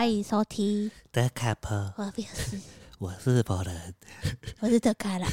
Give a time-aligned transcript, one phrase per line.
[0.00, 2.58] 欢迎收听德卡波，我不是，
[2.98, 3.94] 我是波人，
[4.60, 5.28] 我是德卡啦。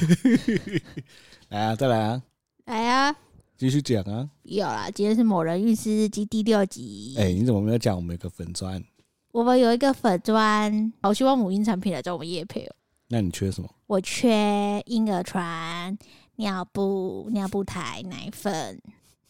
[1.48, 2.22] 来啊，再来啊，
[2.66, 3.16] 来啊，
[3.58, 4.30] 继续讲啊。
[4.44, 7.16] 有啦，今天是某人运势日记第六集。
[7.18, 8.84] 哎、欸，你怎么没有讲我们有个粉砖？
[9.32, 12.76] 我们有一个粉砖，好希望母婴产品来找我们夜配哦。
[13.08, 13.70] 那你缺什么？
[13.86, 15.98] 我缺婴儿床、
[16.36, 18.82] 尿布、尿布台、奶粉，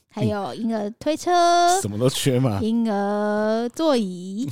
[0.09, 1.31] 还有婴儿推车，
[1.79, 2.59] 什么都缺吗？
[2.59, 4.49] 婴儿座椅。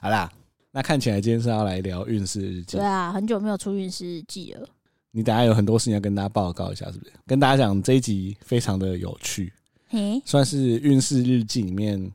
[0.00, 0.32] 好啦，
[0.70, 2.78] 那看起来今天是要来聊运势日记。
[2.78, 4.66] 对啊，很久没有出运势日记了。
[5.10, 7.12] 你等下有很多事情要跟大家报告一下，是不是？
[7.26, 9.52] 跟大家讲这一集非常的有趣，
[9.88, 12.10] 嘿，算是运势日记里面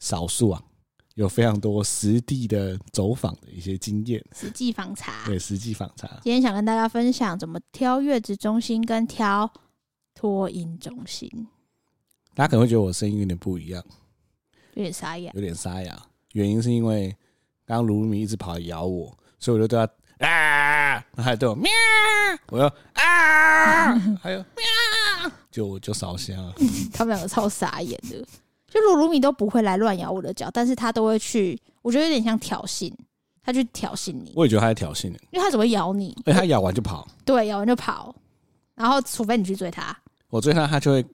[0.00, 0.62] 少数啊。
[1.14, 5.26] 有非常多实地的走访的一些经验，实际访查。
[5.26, 6.08] 对，实际访查。
[6.22, 9.52] 今天想跟大家分享怎么挑月子中心跟挑
[10.14, 11.28] 托婴中心。
[12.32, 13.84] 大家可能会觉得我声音有点不一样，
[14.74, 16.06] 有点沙哑，有点沙哑。
[16.32, 17.14] 原因是因为
[17.70, 19.78] 刚刚卢卢米一直跑来咬我，所以我就对
[20.18, 21.70] 他啊，还对我喵，
[22.48, 26.52] 我要啊， 还有喵，就就烧香了。
[26.92, 28.26] 他们两个超傻眼的。
[28.66, 32.92] 就鲁鲁米都不会来乱咬我的脚，但是他都会去，我觉得有点像挑衅，
[33.40, 34.32] 他去挑衅你。
[34.34, 38.12] 我也觉得他在挑衅你，因为他只会咬你，哎，他咬完就跑，对，咬完就跑，
[38.74, 39.96] 然后除非你去追他，
[40.28, 41.06] 我追他，他就会，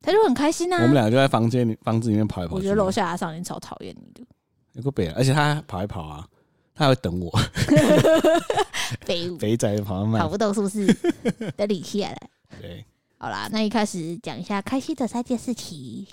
[0.00, 0.78] 他就很开心啊。
[0.78, 2.56] 我们两个就在房间里房子里面跑来跑去。
[2.56, 4.26] 我觉得楼下的少年超讨厌你的，
[4.80, 6.26] 有个北，而且他跑一跑啊，
[6.74, 7.30] 他还会等我，
[9.04, 10.86] 肥肥仔跑慢，跑不动是不是？
[11.54, 12.16] 等你起来。
[12.60, 12.82] 对，
[13.18, 16.06] 好啦，那一开始讲一下开心的三件事情。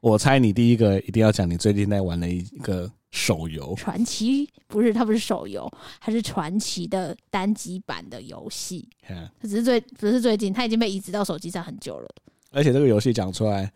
[0.00, 5.70] 我猜你第一个一定要讲你最近在玩的一个手游，传奇不是，它不是手游，
[6.00, 8.88] 它是传奇的单机版的游戏。
[9.06, 12.08] 它只是最不是最近，它已经被移植到手机上很久了。
[12.50, 13.70] 而且这个游戏讲出来，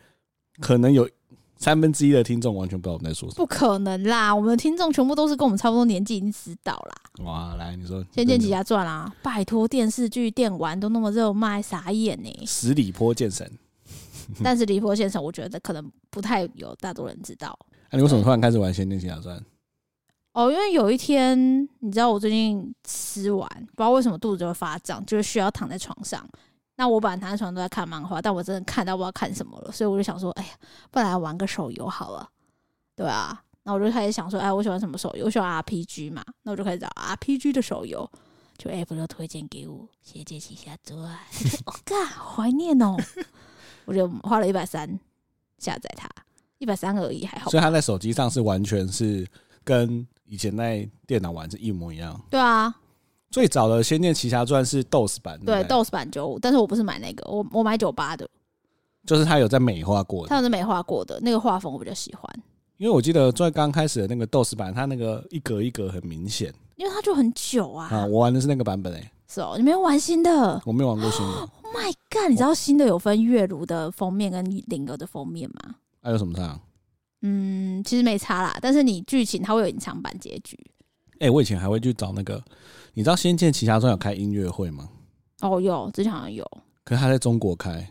[0.59, 1.09] 可能有
[1.59, 3.45] 三分之一的听众完全不知道我们在说什么。
[3.45, 7.25] 不可能啦，我们的听众全部都是跟我们差不多年纪，已经知道啦。
[7.25, 12.47] 哇，来你说《仙剑奇侠传》啊，拜托电视剧、电玩都那么热卖，傻眼呢、欸。
[12.47, 13.51] 十里坡剑神。
[14.43, 17.57] 但是离坡先生，我觉得可能不太有大多人知道。
[17.91, 19.39] 那、啊、你为什么突然开始玩《仙剑奇侠传》？
[20.33, 26.29] 哦，因为有一天，你知道我最近吃完，不知道为什么肚子就会发胀，就是需要躺在床上。
[26.77, 30.51] 那我本来躺在床上都在看漫画，但我真的看到不知道看什么了，所以我就想说，哎呀，
[30.91, 32.29] 不然来玩个手游好了，
[32.95, 33.43] 对啊。
[33.69, 35.25] 那我就开始想说，哎，我喜欢什么手游？
[35.25, 38.09] 我喜欢 RPG 嘛，那我就开始找 RPG 的手游，
[38.57, 40.97] 就 App 都推荐给我《仙剑奇侠传》。
[41.67, 42.97] 我靠，好怀念哦。
[43.87, 44.89] 我就花了一百三
[45.59, 46.09] 下载它，
[46.59, 47.51] 一百三而已，还好。
[47.51, 49.27] 所以它在手机上是完全是
[49.65, 52.21] 跟以前在电脑玩是一模一样。
[52.31, 52.73] 对啊，
[53.37, 58.27] 最早的《仙剑奇侠传》是 DOS 版，对，DOS 版九五，但是我不是买那个，我我买九八的，
[59.05, 62.23] 就是它有在美化过的，它有在美化过的那个画风我比较喜欢。
[62.79, 67.89] 因为我记得在刚开始的那个 DOS 版，它那个一格一格很明显，因为它就很久啊。
[67.89, 70.63] 啊，我玩的是那个版本诶、欸，是哦，你没有玩新的？
[70.65, 71.47] 我没有玩过新的。
[71.77, 72.31] My God！
[72.31, 75.75] 你知道新的有分月如的封面跟灵儿的封面吗？
[76.01, 76.59] 还、啊、有什么差？
[77.21, 80.59] 嗯，其实没差啦，但是你剧情它会有隐藏版结局。
[81.19, 82.43] 哎、欸，我以前还会去找那个，
[82.97, 84.89] 你知道《仙剑奇侠传》有开音乐会吗？
[85.43, 86.43] 哦，有，之前好像有。
[86.83, 87.87] 可是他在中国开，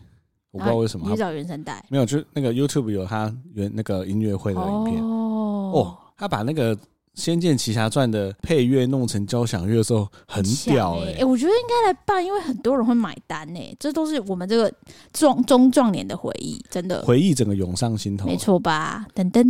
[0.50, 1.08] 我不知道为什么。
[1.08, 1.86] 你找原声带？
[1.90, 5.04] 没有，就那个 YouTube 有他原那个音乐会的影片。
[5.04, 6.76] 哦，哦，他把那个。
[7.24, 11.14] 《仙剑奇侠传》的配乐弄成交响乐的时候很屌哎、欸！
[11.14, 14.70] 哎、欸，我觉得应该来办，因为很多人会买单哎、欸，这都是我们这个
[15.14, 19.08] 壮中壮年的回忆，真的回忆整个涌上心头，没错吧？
[19.16, 19.46] 噔噔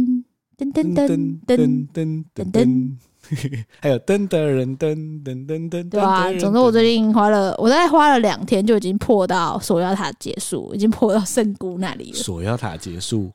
[0.56, 2.98] 噔噔噔噔噔噔噔，
[3.82, 12.18] 还有噔噔人噔噔噔噔，对啊，总之我最近花了，我大概花了两天就已经破到锁妖塔结束，已经破到圣姑那里了。
[12.18, 13.32] 锁妖塔结束。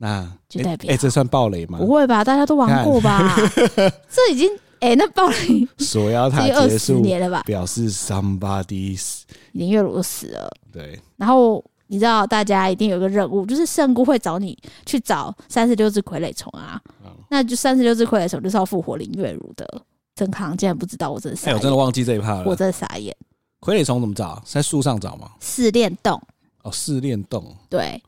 [0.00, 1.76] 那就代表哎、欸欸，这算暴雷吗？
[1.80, 3.34] 不会吧，大家都玩过吧？
[4.08, 4.48] 这已经
[4.78, 7.42] 哎、欸，那暴雷 锁妖塔结束年了吧？
[7.44, 8.96] 表示 somebody
[9.50, 10.48] 林月如死了。
[10.72, 10.96] 对。
[11.16, 14.56] 然后你知道，大家一定有个任务，就是圣姑会找你
[14.86, 16.80] 去找三十六只傀儡虫啊。
[17.04, 19.66] 嗯、那就三十六只傀儡虫就是要复活林月如的。
[20.14, 21.56] 曾康竟然不知道，我真的傻眼、欸。
[21.56, 22.44] 我真的忘记这一趴了。
[22.44, 23.14] 我真的傻眼。
[23.60, 24.42] 傀儡虫怎么找？
[24.44, 25.30] 在树上找吗？
[25.40, 26.20] 试炼洞。
[26.62, 27.54] 哦，试炼洞。
[27.68, 28.02] 对。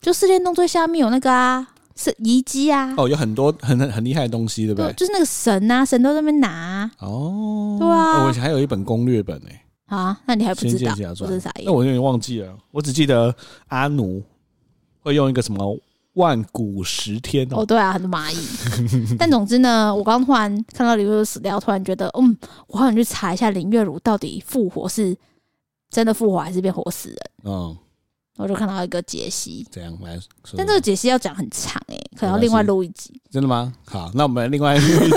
[0.00, 1.64] 就试炼洞最下面有那个啊，
[1.94, 2.92] 是遗迹啊。
[2.96, 4.92] 哦，有很多很很很厉害的东西，对不对？
[4.92, 6.90] 对，就是那个神啊，神都在那边拿、啊。
[6.98, 8.24] 哦，对啊。
[8.24, 9.61] 我以前还有一本攻略本呢、欸。
[9.94, 10.70] 啊，那你还不知道？
[10.70, 11.30] 仙剑奇侠传。
[11.30, 11.66] 是啥意思？
[11.66, 13.34] 那我有点忘记了，我只记得
[13.68, 14.22] 阿奴
[15.00, 15.78] 会用一个什么
[16.14, 17.58] 万古十天哦。
[17.58, 18.36] 哦，对啊，很多蚂蚁。
[19.18, 22.34] 但总之呢，我刚突然看到林月如死掉，突然觉得，嗯，
[22.68, 25.14] 我好想去查一下林月如到底复活是
[25.90, 27.18] 真的复活还是变活死人。
[27.44, 27.76] 嗯。
[28.38, 30.54] 我就看到一个解析，怎样来说？
[30.56, 33.12] 但这个解析要讲很长哎、欸，可能要另外录一集。
[33.30, 33.72] 真的吗？
[33.84, 35.10] 好，那我们另外录一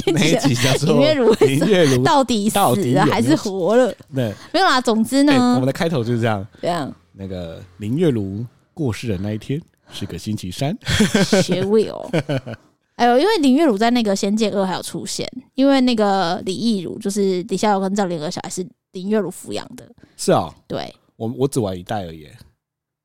[0.00, 1.32] 集， 哪一集叫做林月如？
[1.34, 3.94] 林月如到底死了还是活了？
[4.14, 4.80] 对，没有啦。
[4.80, 6.46] 总之呢，欸、我们的开头就是这样。
[6.62, 9.60] 这样，那个林月如过世的那一天
[9.92, 10.76] 是个星期三。
[11.42, 12.10] 学位哦。
[12.96, 19.86] 哎呦，因为林月如在那个《仙剑二》还有出现，因为那个李易如就是李逍遥跟赵灵儿小孩是林月如抚养的。
[20.16, 22.26] 是啊、哦，对，我我只玩一代而已。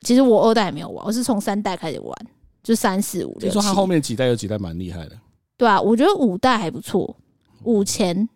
[0.02, 2.16] 其实我二代也没有玩，我是从三代开始玩，
[2.64, 3.42] 就三四五六。
[3.42, 5.16] 听说他后面几代有几代蛮厉害的。
[5.58, 7.16] 对啊，我觉得五代还不错，
[7.64, 8.28] 五前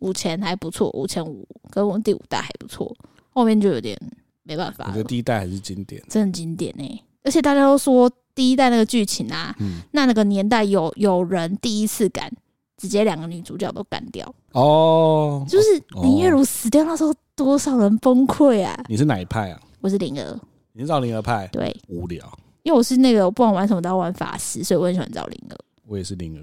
[0.00, 2.90] 五前还不错，五前五跟我第五代还不错，
[3.30, 3.98] 后面就有点
[4.42, 4.86] 没办法。
[4.88, 7.04] 我觉得第一代还是经典，真的经典呢、欸。
[7.24, 12.32] 而且大家都说第一代那个剧情啊，嗯、那那个年代有有人第一次敢
[12.78, 15.66] 直接两个女主角都干掉哦，就是
[16.02, 18.82] 林月如死掉那时候多少人崩溃啊！
[18.88, 19.60] 你是哪一派啊？
[19.80, 20.40] 我是灵儿。
[20.74, 21.46] 你是赵灵儿派？
[21.52, 22.26] 对，无聊。
[22.62, 25.56] 因为我是那个我不管玩什么都要玩法师，所以我很喜欢找灵儿。
[25.86, 26.40] 我也是灵儿，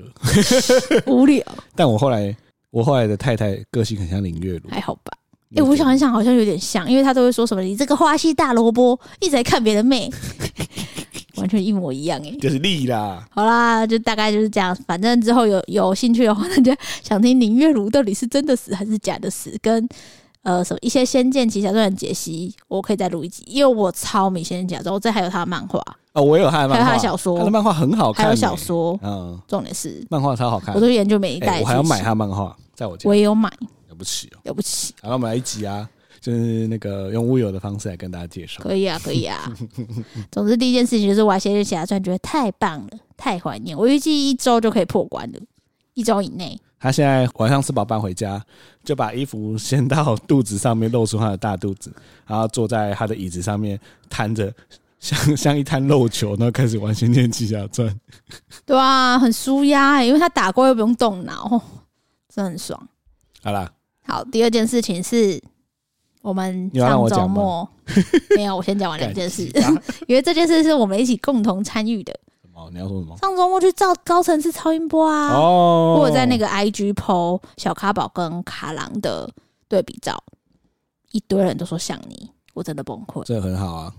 [1.12, 1.44] 无聊。
[1.76, 2.36] 但我后来，
[2.70, 5.12] 我后来的太太个性很像林月如，还好吧？
[5.52, 10.08] 哎、欸，我想一想，好像有点像，因为她都会说什么“你这个花心大萝卜，一直在看别的妹”，
[11.38, 13.26] 完全一模一样哎、欸，就是丽啦。
[13.32, 14.76] 好啦，就大概就是这样。
[14.86, 19.90] 反正之后有有兴趣的话，大家想听林月如到底是真的死还是假的死，跟。
[20.50, 25.80] 呃，什么一些《仙剑奇侠传》的解析，我可以再录一集，因为我超迷《仙剑奇侠传》，我这还有他的漫画。
[26.14, 33.48] 哦，我有他的漫画，还有他的小说，他的漫画很好看，还有小说，嗯，重点是漫画超好看，我都研究每一代、欸，我还要买他漫画，在我家，我也有买，
[33.90, 35.88] 了不起哦，了不起，然后我们来一集啊，
[36.20, 39.56] 就是那个用乌有的方式来跟大家介绍，可以啊，可以啊，
[40.32, 45.40] 总之第一件事情就是玩《仙剑奇侠传》，觉得太棒了，太怀念，我预计一周就可以破关了，
[45.94, 46.60] 一周以内。
[46.80, 48.42] 他现在晚上吃饱饭回家，
[48.84, 51.92] 就把衣服掀到肚子上面，露出他的大肚子，
[52.26, 53.80] 然后坐在他的椅子上面，
[54.10, 54.54] 摊着
[55.00, 57.88] 像像一滩肉球，然后开始玩《仙剑奇侠传》。
[58.66, 61.62] 对啊，很舒压欸，因为他打过又不用动脑，
[62.34, 62.82] 真的很爽。
[63.44, 63.72] 好啦，
[64.06, 65.42] 好，第二件事情是
[66.22, 67.68] 我们上周末
[68.36, 69.46] 没有，我先讲完两件事，
[70.08, 72.14] 因为这件事是我们一起共同参与的。
[72.60, 73.16] 哦，你要说什么？
[73.18, 75.34] 上周末去照高层次超音波啊！
[75.34, 79.30] 哦，或者在那个 IG PO 小咖宝跟卡郎的
[79.70, 80.22] 对比照，
[81.12, 83.24] 一堆人都说像你，我真的崩溃。
[83.24, 83.94] 这很好啊，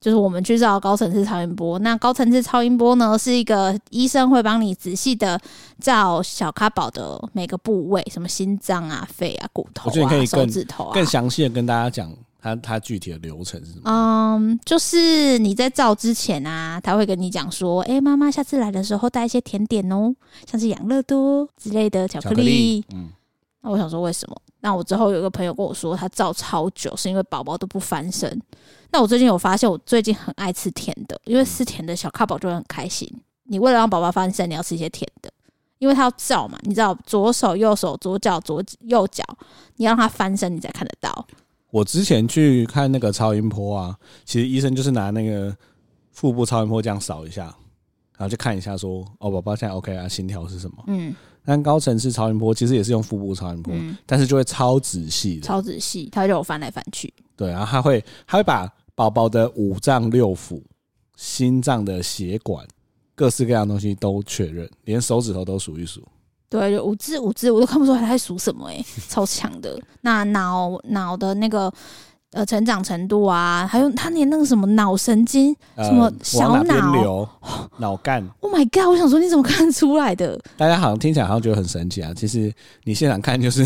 [0.00, 1.78] 就是我们去照高层次超音波。
[1.80, 5.38] 那高层次超音波呢，是一个医生会帮你仔细的
[5.78, 12.10] 照小咖宝的每个部位，什么心脏啊、肺啊、骨头啊、手指头啊，更详细的跟大家讲。
[12.40, 13.82] 他他具体的流程是什么？
[13.84, 20.14] 嗯，就是你在照之前啊，他会跟你讲说，哎、欸，妈妈下次来的时候带一些甜点哦，
[20.46, 22.34] 像是养乐多之类的巧克力。
[22.34, 23.08] 巧克力嗯，
[23.60, 24.36] 那我想说为什么？
[24.60, 28.40] 那我之后有一个朋友跟我说，他照超久是因为宝宝都不翻身。
[28.90, 33.06] 那我最近有发现，我最近很爱吃甜的，因为吃甜的小咖宝就会很开心。
[33.44, 35.30] 你为了让宝宝翻身，你要吃一些甜的，
[35.78, 39.24] 因为他要照嘛，你知道左手右手左脚左右脚，
[39.76, 41.26] 你要让他翻身，你才看得到。
[41.70, 45.56] 我之前去看那个超音波啊，其实医生就是拿那个
[46.10, 47.44] 腹部超音波这样扫一下，
[48.16, 50.84] 然后就看一下说，哦，宝宝现在 OK 啊，心跳是什么？
[50.88, 57.12] 嗯，但高层次超音波其实也是用腹部超音波，嗯、但是就会超仔细的，超仔细，它就翻来翻去。
[57.36, 60.60] 对，然后他会，他会把宝宝的五脏六腑、
[61.16, 62.66] 心脏的血管、
[63.14, 66.06] 各式各样的东西都确认，连手指头都数一数。
[66.50, 69.78] 对，就五只五只，我都看不出来他在数什么诶、欸，超强的。
[70.00, 71.72] 那脑脑的那个
[72.32, 77.28] 呃成长程度啊，还有他连那个什么脑神经，呃、什么小脑、
[77.78, 78.28] 脑干。
[78.40, 78.88] Oh my god！
[78.88, 80.36] 我想说你怎么看出来的？
[80.56, 82.52] 大家好像听起来好像觉得很神奇啊，其实
[82.82, 83.64] 你现场看就是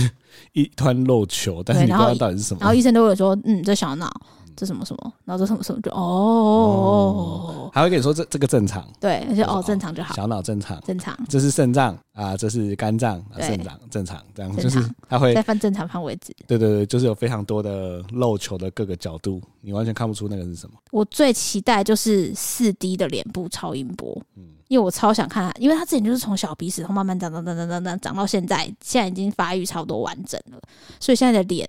[0.53, 2.59] 一团肉球，但是你不知道到底是什么。
[2.61, 4.13] 然后医生都会说，嗯，这小脑。
[4.57, 20.77] 这什么什么，然后这什么什么就哦，哦，还会跟你说这这个正常，对，而且哦正常就好，小脑正常，正常，这是肾脏啊，这是肝脏，肾脏正常，这样就是他会再放正常放位置，对对对，就是有非常多的漏球的各个角度，你完全看不出那个是什么。
[20.91, 30.61] 我最期待就是四 D 的脸部超音波，嗯，因为我超想看他，因为他之前就是从小鼻屎，然后慢慢长长长长长长长到现在，现在已经发育差不多完整了，
[31.01, 31.69] 所以现在的脸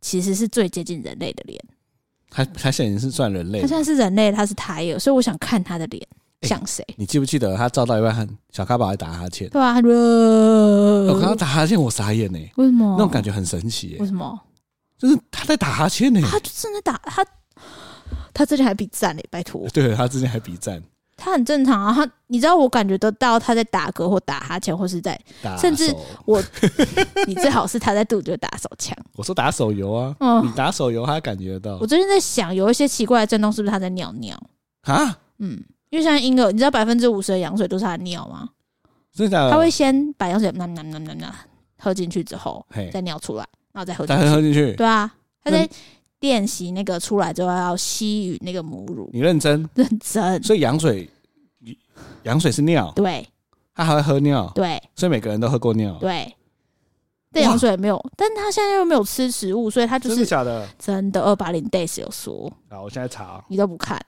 [0.00, 1.58] 其实是最接近人类的脸。
[2.30, 6.06] 他他现在已经是算人类，他现在是人类，他是胎儿，所以我想看他的脸
[6.42, 6.84] 像谁？
[6.96, 9.48] 你记不记得他照到一半，小咖宝还打哈欠？
[9.48, 12.38] 对啊，他我看他打哈欠，我傻眼呢。
[12.56, 12.94] 为什么？
[12.96, 13.96] 那种感觉很神奇。
[13.98, 14.38] 为什么？
[14.98, 16.20] 就是他在打哈欠呢。
[16.22, 17.24] 他就正在打他，
[18.34, 19.68] 他之前还比赞呢，拜托。
[19.70, 20.82] 对，他之前还比赞。
[21.18, 21.92] 他很正常啊。
[21.92, 25.18] 他你知道我感觉得到他在打嗝或打哈欠，或是在
[25.58, 25.94] 甚至
[26.24, 26.42] 我，
[27.26, 28.96] 你最好是他在肚子就打手枪。
[29.16, 34.40] 我说打手游啊，哦你打手游他感觉得到我最近在想，有一些奇怪的震动，是不是他在尿尿？
[34.82, 35.18] 啊？
[35.38, 38.48] 嗯，因为像婴儿，你知道百分之五十的羊水都是他尿吗？
[39.12, 39.50] 真的？
[39.50, 41.34] 他会先把羊水那那那那那
[41.78, 44.42] 喝进去之后，再尿出来，然后再喝进再喝去。
[44.42, 45.10] 进去，对啊，
[45.42, 45.70] 他那在
[46.20, 49.68] 练习那个出来之后要吸吮那个母乳，你认真？
[49.74, 50.42] 认真。
[50.42, 51.08] 所以羊水，
[52.24, 53.26] 羊水是尿，对
[53.74, 55.96] 他还会喝尿，对所以每个人都喝过尿。
[56.00, 56.34] 对，
[57.30, 60.68] 但羊水没有，但他现在又没有吃食物，所以他就真的是假的？
[60.78, 61.22] 真的。
[61.22, 64.00] 二八零 days 有说，好，我现在查你都不看，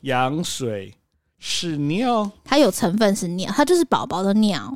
[0.00, 0.94] 羊水
[1.38, 4.74] 是尿，它有成分是尿，它就是宝宝的尿，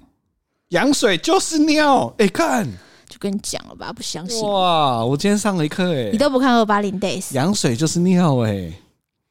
[0.69, 2.13] 羊水就是尿。
[2.19, 2.69] 哎，看
[3.15, 8.73] 就跟你讲了吧，不相信，哇，我今天上了一课哎你，都不看二八零 days，羊水就是尿哎，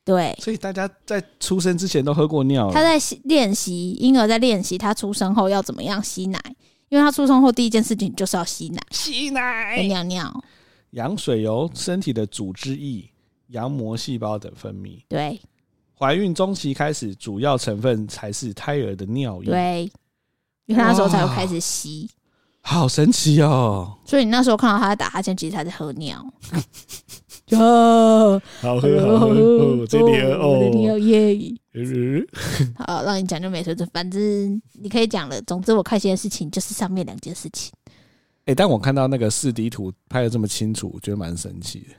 [0.06, 0.34] 对。
[0.40, 2.72] 所以大家在出生之前都喝过尿。
[2.72, 6.40] 他在习练习婴儿在练习他出生后要怎么样吸奶，
[6.88, 10.44] 因为他出生后第一件事情就是要吸奶、吸跟奶，尿尿。
[10.92, 13.04] 羊水由身体的组织液、
[13.48, 15.02] 羊膜细胞等分泌。
[15.10, 15.42] 对
[16.00, 19.92] 怀孕中期开始，主要成分才是胎儿的尿液。，对，
[20.68, 22.10] 因为他那时候才会开始吸，
[22.66, 24.00] 好神奇哦！
[24.06, 26.26] 所以你那时候看到他在打哈欠，其实他在喝尿。
[27.46, 30.98] 就好喝好喝，哦这尿哦。
[31.00, 31.38] 耶！
[31.74, 35.42] 呃好，让你讲就没水准，反正你可以讲了。
[35.42, 37.74] 总之，我开心的事情就是上面两件事情。
[38.46, 41.96] 哎，但我看到那个四 D 图拍的这么清楚，我觉得蛮神奇的。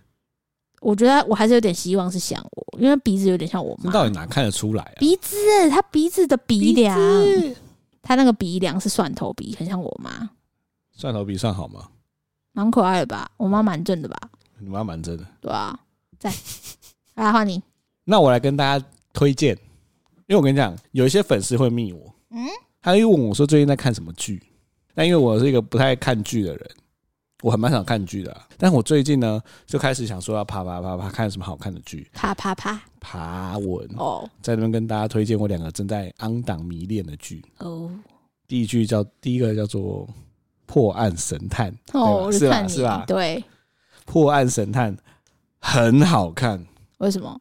[0.81, 3.85] 我觉得我还是有点希望是像我，因为鼻子有点像我妈。
[3.85, 4.99] 这到底哪看得出来啊？
[4.99, 5.37] 鼻子，
[5.71, 7.55] 他鼻子的鼻梁，子
[8.03, 10.31] 他那个鼻梁是蒜头鼻，很像我妈，
[10.95, 11.89] 蒜头鼻算好吗？
[12.53, 13.31] 蛮可爱的吧？
[13.37, 14.17] 我妈蛮正的吧？
[14.59, 15.27] 你妈蛮正的。
[15.41, 15.79] 对啊，
[16.19, 16.33] 在，
[17.17, 17.63] 来换你。
[18.05, 19.57] 那我来跟大家推荐，
[20.27, 22.47] 因为我跟你讲，有一些粉丝会密我，嗯，
[22.81, 24.43] 他又问我说最近在看什么剧。
[24.95, 26.71] 那因为我是一个不太看剧的人，
[27.43, 37.45] 我很蛮想看剧的啊、但我最近呢，就开始想说要爬爬爬爬，看什么好看的剧，爬爬爬，爬文，哦在那边跟大家推荐我两个正在昂档迷恋的剧。
[37.59, 37.91] 哦
[38.47, 40.07] 第一剧叫第一个叫做
[40.67, 43.05] 《破案神探》，哦，是吧是吧？
[43.07, 43.37] 对，
[44.05, 44.97] 《破案神探》
[45.59, 46.65] 很好看，
[46.99, 47.41] 为什么？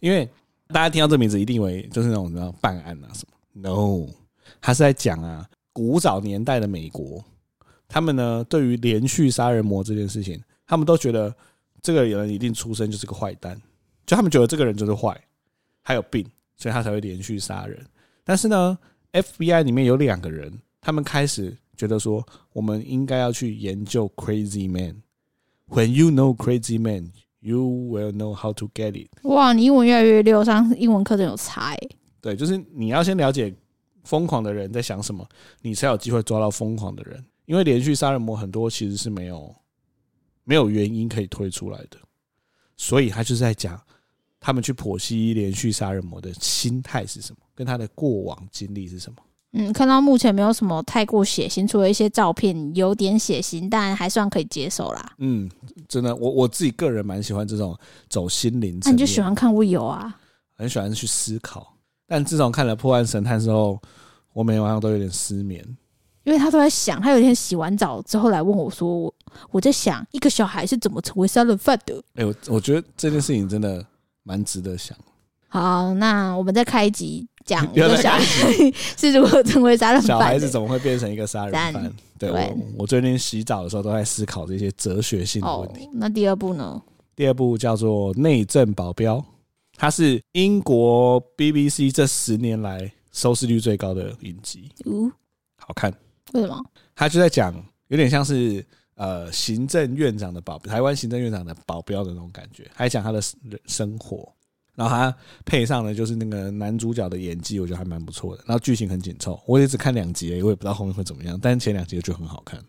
[0.00, 0.28] 因为
[0.68, 4.08] 大家听到这名字一定以为就是那种什么办案啊什么，no，
[4.60, 7.22] 他是在讲啊古早年代的美国，
[7.88, 11.34] 他们呢对于连续杀人魔这件事情，他们都觉得
[11.80, 13.60] 这个人一定出生就是个坏蛋，
[14.06, 15.18] 就他们觉得这个人就是坏，
[15.82, 16.26] 还有病，
[16.56, 17.78] 所以他才会连续杀人。
[18.24, 18.78] 但是呢
[19.12, 25.02] ，FBI 里面有两个人，他们开始觉得说，我们应该要去研究 Crazy Man。
[25.68, 29.08] When you know Crazy Man, you will know how to get it。
[29.22, 31.78] 哇，你英文越来越溜，上英文课真有差哎。
[32.20, 33.54] 对，就是你要先了解
[34.04, 35.26] 疯狂的人在想什么，
[35.60, 37.24] 你才有机会抓到疯狂的人。
[37.46, 39.54] 因为连续杀人魔很多其实是没有
[40.44, 41.98] 没有原因可以推出来的，
[42.76, 43.80] 所以他就是在讲
[44.38, 49.18] 他们去剖析连续杀人魔的心态是什么，跟他的过往经历是什么。
[49.54, 55.12] 嗯，看到目前没有什么太过血腥，除了一些照片有点血腥，但还算可以接受啦。
[55.18, 55.50] 嗯，
[55.86, 57.78] 真的，我我自己个人蛮喜欢这种
[58.08, 60.16] 走心灵那、你就喜欢看我有啊？
[60.56, 61.74] 很喜欢去思考。
[62.06, 63.78] 但自从看了《破案神探》之后，
[64.32, 65.62] 我每天晚上都有点失眠。
[66.24, 69.14] 因为他都在想，他有一天洗完澡之后来问我说：“我
[69.50, 73.84] 我在想，一个小孩是怎么成为杀人犯的哎、我我觉得这件事情真的
[74.22, 74.96] 蛮值得想。？”
[75.48, 77.62] 好，那我们再开一集讲
[77.96, 78.20] 小孩
[78.96, 80.06] 是如何成为杀人犯。
[80.06, 81.92] 小孩子怎么会变成一个杀人犯赞？
[82.18, 86.80] 对我，我最近洗澡的时候都在思考这些哲学性的哦问题。，那第二部呢？
[87.16, 89.16] 第二部叫做《内政保镖》，
[89.76, 95.10] 它是英国 BBC 这十年来收视率最高的影集，哦、
[95.56, 95.92] 好看。
[96.32, 96.58] 为什么？
[96.94, 97.54] 他就在讲，
[97.88, 103.20] 有点像是呃行政院长的保，台湾行政院长的保镖的那种感觉，还讲他的
[103.66, 104.32] 生活。
[104.82, 108.42] 然后他配上的就是那个男主角的演技，我觉得还蛮不错的。
[108.46, 111.38] 然后剧情很紧凑，我也只看两集我也不知道后面会怎么样。
[111.40, 112.60] 但是前两集就很好看。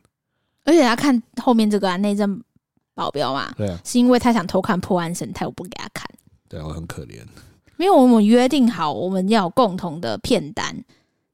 [0.63, 2.39] 而且他看后面这个啊，内政
[2.93, 6.07] 保镖嘛，对啊，是因为他想偷看破案神探，我不给他看。
[6.47, 7.17] 对啊，我很可怜。
[7.77, 10.73] 因为我们约定好，我们要有共同的片单，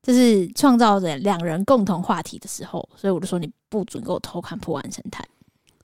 [0.02, 5.24] 就是创造着两人共同话题的时候，所以我就说你不准给我偷看破案神探。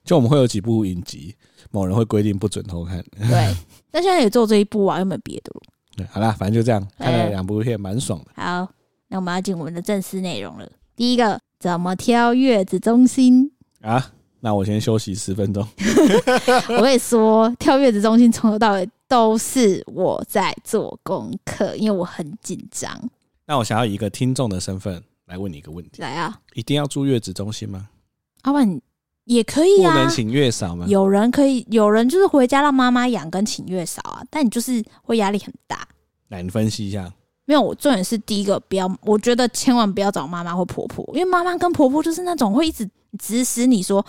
[0.05, 1.35] 就我们会有几部影集，
[1.71, 3.03] 某人会规定不准偷看。
[3.17, 3.53] 对，
[3.91, 5.61] 但现在也做这一部啊，又没有别的了。
[5.97, 8.31] 对，好啦，反正就这样，看了哎两部片，蛮爽的。
[8.35, 8.69] 好，
[9.07, 10.71] 那我们要进我们的正式内容了。
[10.95, 13.51] 第一个，怎么挑月子中心？
[13.81, 15.67] 啊，那我先休息十分钟。
[16.77, 23.09] 我跟你说，挑月子中心从头到尾都是我在做功课，因为我很紧张。
[23.47, 27.89] 那我想要以一个听众的身份来问你一个问题：来啊，一定要住月子中心吗？
[28.41, 28.79] 阿万
[29.25, 30.85] 也可以啊，不能请月嫂吗？
[30.87, 35.87] 有人可以，有人就是回家让妈妈养跟请月嫂啊，但你就是会压力很大。
[36.29, 37.11] 来，你分析一下。
[37.47, 42.89] 没有，我重点是第一个，不要，我觉得千万不要找妈妈或婆婆，因为妈妈跟婆婆就是那种会一直
[43.19, 44.03] 指使你说，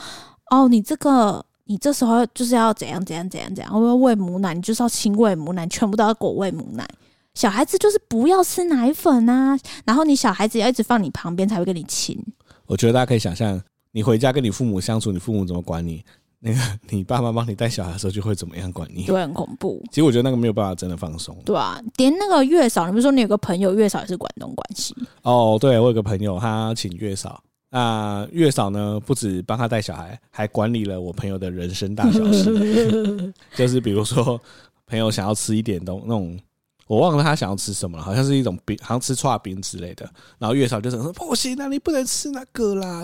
[0.50, 6.88] 哦，你这个，你这时候就是要怎样怎样怎样怎样，我要喂母奶，你就是要亲喂母奶，全部都要给我喂母奶。
[7.34, 12.18] 小孩子就是不要吃奶粉啊，然后你小孩子要一直放你旁边才会跟你亲。
[12.64, 13.60] 我觉得大家可以想象，
[13.96, 16.04] 你回家跟你父母相处，你父母怎么管你？
[16.38, 16.60] 那个
[16.90, 19.04] 你爸妈帮你带小孩的时候，就会怎么样管你？
[19.04, 19.82] 对，很恐怖。
[19.88, 21.34] 其实我觉得那个没有办法真的放松。
[21.46, 24.94] 对啊，连那个月嫂，你不是说你有个朋友月嫂也是管东管西？
[25.22, 27.42] 哦，对，我有个朋友，他请月嫂。
[27.70, 33.32] 那月嫂呢，不止帮他带小孩，还管理了我朋友的人生大小事。
[33.56, 34.38] 就是比如说，
[34.86, 36.38] 朋友想要吃一点东那种，
[36.86, 40.08] 我忘了他想要吃什么了，好像是一种冰，好像吃串冰之类的。
[40.38, 43.02] 然后月嫂就说：“不行啊，你不能吃那个啦。”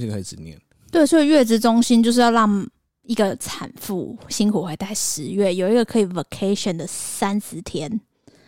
[0.00, 0.58] 就开始念。
[0.90, 2.66] 对，所以月子中心就是要让
[3.02, 8.00] 一个产妇辛苦回带十月，有一个可以 vacation 的三十天，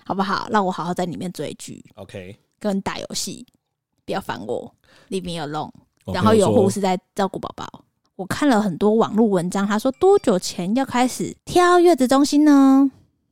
[0.04, 0.48] 好不好？
[0.50, 3.46] 让我好好在里面追剧，OK，跟打游戏，
[4.06, 4.74] 不要烦我
[5.10, 5.70] ，leave me alone。
[6.12, 7.66] 然后有护士在照顾宝宝。
[8.16, 12.90] 我看了很多网络文章，他说多久前要开始挑月子中心呢？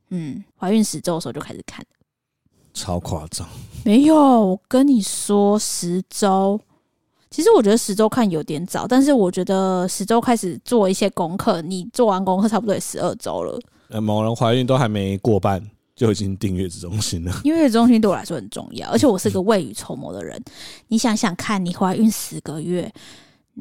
[0.09, 1.85] 嗯，怀孕十周的时候就开始看，
[2.73, 3.45] 超夸张。
[3.83, 6.57] 没有，我跟你说十周。
[7.29, 13.59] 其实我觉得十周看有点早，但是我觉得十周开始做一些功课，你做完功课差不多也十二周了。
[13.89, 15.61] 呃，某人怀孕都还没过半，
[15.97, 17.41] 就已经订月子中心了。
[17.43, 20.41] 因为月子中心对我来说很重要，而且我是个未雨绸缪的人。
[20.87, 22.89] 你想想看，你怀孕十个月，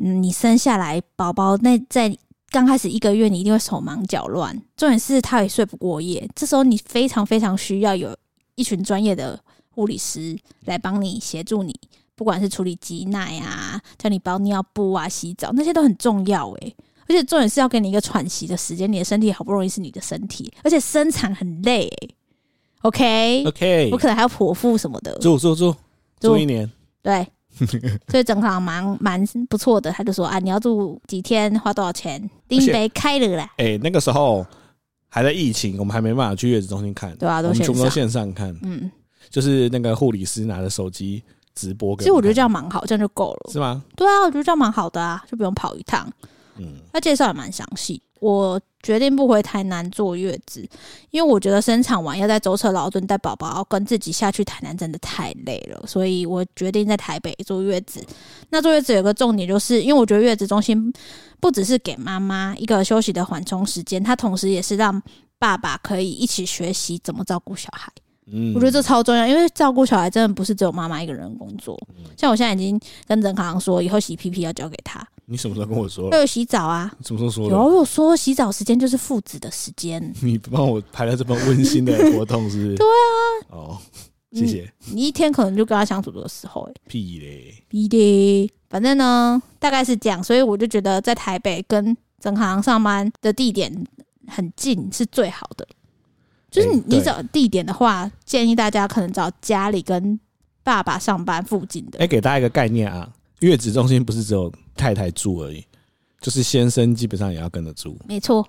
[0.01, 2.17] 嗯，你生下来宝宝，那在
[2.53, 6.29] 刚开始一个月，你一定会手忙脚乱，重点是他也睡不过夜。
[6.37, 8.15] 这时候你非常非常需要有
[8.55, 9.41] 一群专业的
[9.71, 11.75] 护理师来帮你协助你。
[12.15, 16.77] 不管是处理挤奶啊，叫你包尿布啊、洗澡，那些都很重要诶、欸。
[17.09, 22.11] 而且重点是要给你一个喘息的时间，你的身体好不容易是你的身体，而且生产很累、欸。
[22.83, 25.75] OK OK，我可能还要剖腹什么的，住住住
[26.21, 26.71] 住一年，
[27.03, 27.27] 对，
[28.09, 29.91] 所以整行蛮蛮不错的。
[29.93, 32.31] 他就说啊，你要住几天，花多少钱？
[32.49, 33.45] 订杯开了啦。
[33.59, 34.47] 哎、欸，那个时候
[35.09, 38.57] 还在疫情，我们还没办法去月子中心看，对啊，都我们全部都线上看。
[38.63, 38.91] 嗯，
[39.31, 41.23] 就是那个护理师拿着手机。
[41.55, 43.85] 直播，其实我觉得这样蛮好，这样就够了，是吗？
[43.95, 46.11] 对啊，我觉得这样蛮好的啊，就不用跑一趟。
[46.57, 48.01] 嗯，他介绍也蛮详细。
[48.23, 50.65] 我决定不回台南坐月子，
[51.11, 58.01] 因为我觉得生产完要在舟车劳顿带宝宝，跟自己下去台南真的太累了，所以我决定在台北坐月子。
[58.49, 60.93] 那坐月子有个重点，就是因为我觉得月子中心
[61.41, 65.03] 不只是给妈妈一个休息的缓冲时间，它同时也是让
[65.37, 67.91] 爸爸可以一起学习怎么照顾小孩。
[68.27, 71.77] 嗯，我觉得这超重要，因为照顾小孩真的不是只有妈妈一个人工作。
[72.17, 75.05] 像我现在已经跟曾康说，以后洗屁屁要交给他。
[75.27, 76.11] 你什么时候跟我说？
[76.11, 76.93] 要有洗澡啊？
[77.05, 77.55] 什么时候说的？
[77.55, 80.03] 有啊，我有说洗澡时间就是父子的时间。
[80.21, 82.75] 你帮我排了这么温馨的活动，是不是？
[82.77, 83.57] 对啊。
[83.57, 83.79] 哦，
[84.33, 84.71] 谢谢。
[84.91, 88.51] 你一天可能就跟他相处的时候，哎，屁嘞，屁嘞。
[88.69, 93.87] 反正呢，大概是这样，所以我就觉得在台北跟整行上班的地点
[94.27, 95.67] 很近是最好的。
[96.51, 100.19] 就是你你找地点的话，建议大家可能找家里跟
[100.63, 101.99] 爸爸上班附近的。
[101.99, 103.11] 哎，给大家一个概念啊，
[103.43, 105.65] 月子中心不是只有太太住而已，
[106.21, 107.99] 就是先生基本上也要跟着住。
[108.09, 108.47] 没错，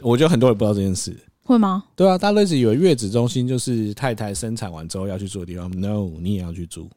[0.00, 1.84] 我觉得很多人不知道这件事，会吗？
[1.94, 5.70] 对啊，大家一直以为月子中心就是太太生产完之后要去住的地方。
[5.70, 6.88] No，你也要去住，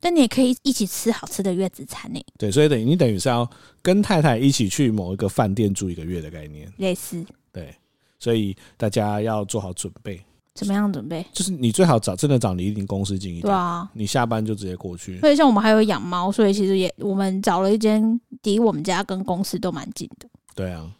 [0.00, 2.20] 但你也可以一起吃好吃的月子餐呢。
[2.38, 3.48] 对，所以等于你等于是要
[3.80, 7.24] 跟太太一起去某一个饭店住一个月的概念，类似。
[7.52, 7.74] 对。
[8.18, 10.18] 所以大家要做好准备。
[10.56, 11.24] 怎么样准备？
[11.32, 13.42] 就是你最好找真的找离你公司近一点。
[13.42, 15.20] 对啊，你下班就直接过去。
[15.20, 20.28] 所以像我们还有养猫，所以其实也我们找了一间离我们家跟公司都蛮近的。
[20.54, 20.90] 对啊，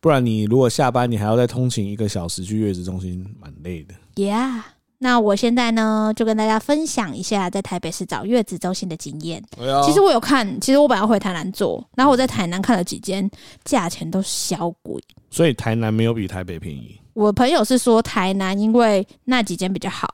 [0.00, 3.94] 不然你如果下班你还要再通勤一个小时去月子中心，蛮累的。
[4.14, 4.62] Yeah。
[4.98, 9.44] 那我现在呢，就跟大家分享一下在台北市找月子中心的经验。
[9.84, 13.30] 其实我有看，其实我本来要回台南做，然后我在台南看了几间，
[13.62, 14.98] 价钱都小贵。
[15.30, 16.98] 所以台南没有比台北便宜。
[17.16, 20.06] 我朋友是说台南因为那几间比较好，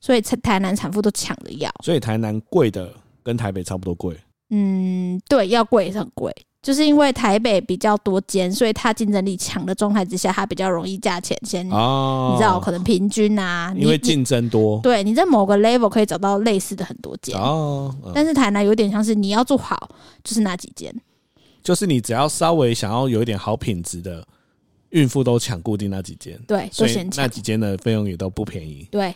[0.00, 1.72] 所以台南产妇都抢着要。
[1.84, 2.92] 所以台南贵的
[3.22, 4.18] 跟台北差不多贵。
[4.50, 6.34] 嗯，对，要贵也是很贵。
[6.60, 17.94] 就是因为台北比较多间，所以它竞争力强的状态之下，它比较容易价钱先，哦、你知道可能平均啊，因为竞争多，对，你在某个 level 可以找到类似的很多间哦。
[18.04, 19.88] 嗯、但是台南有点像是你要做好，
[20.24, 20.92] 就是那几间，
[21.62, 24.26] 就是你只要稍微想要有一点好品质的，
[24.90, 27.08] 孕妇都抢固定那几间，对，所以。
[27.16, 29.14] 那几间的费用也都不便宜对，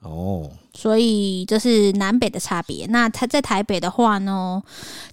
[0.00, 0.50] 哦。
[0.72, 2.84] 所以这是南北的差别。
[2.86, 4.62] 那它在台北的话呢，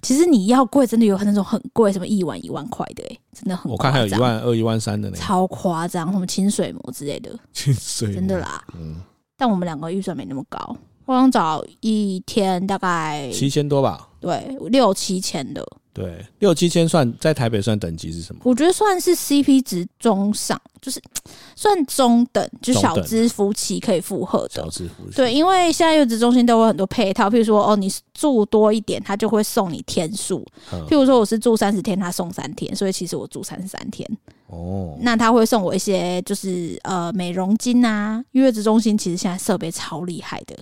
[0.00, 3.70] 其实你要贵，真的有那种很贵，什么一晚一万块的、欸，真的很。
[3.70, 8.64] 我看还有一万二、一万三的呢，超夸张，什么清水模之类的，清水真的啦。
[8.74, 8.96] 嗯，
[9.36, 14.08] 但我们两个预算没那么高，我想找一天大概七千多吧。
[14.22, 18.40] 对六七千的，对，六七千算在台北算等级是什么？
[18.44, 21.02] 我觉得算是 CP 值中上，就是
[21.56, 24.70] 算中等，就小资夫妻可以负荷的小。
[24.70, 30.46] 资夫妻对，因为现在月子中心都有很多配套，譬如说哦，你住多一点，他就会送你天数。
[30.72, 34.08] 嗯譬如说我是住三十天，他送三天，所以其实我住三十三天。
[34.46, 40.56] 哦，那他会送我一些就是呃美容巾啊，月子中心其实现在设备超厉害的，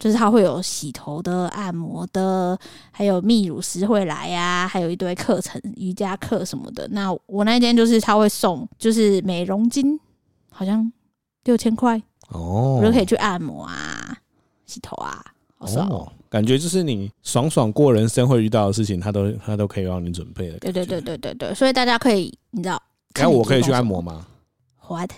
[0.00, 2.58] 就是它会有洗头的、按摩的，
[2.90, 6.88] 还有泌乳师会来呀、啊，还有一堆课程、瑜伽课什么的。
[6.88, 9.98] 那我那间就是他会送，就是美容巾，
[10.50, 10.90] 好像
[11.44, 14.16] 六千块，哦，我就可以去按摩啊、
[14.64, 15.22] 洗头啊，
[15.58, 15.96] 好爽哦。
[15.96, 20.58] 哦，感觉就是你爽爽过人生会遇到的事情，他都他都可以帮你准备的。
[20.60, 21.00] 对对对。
[21.02, 22.82] 对对对，所以大家可以，你知道，
[23.16, 24.26] 那我可以去按摩吗
[24.88, 25.10] ？？What？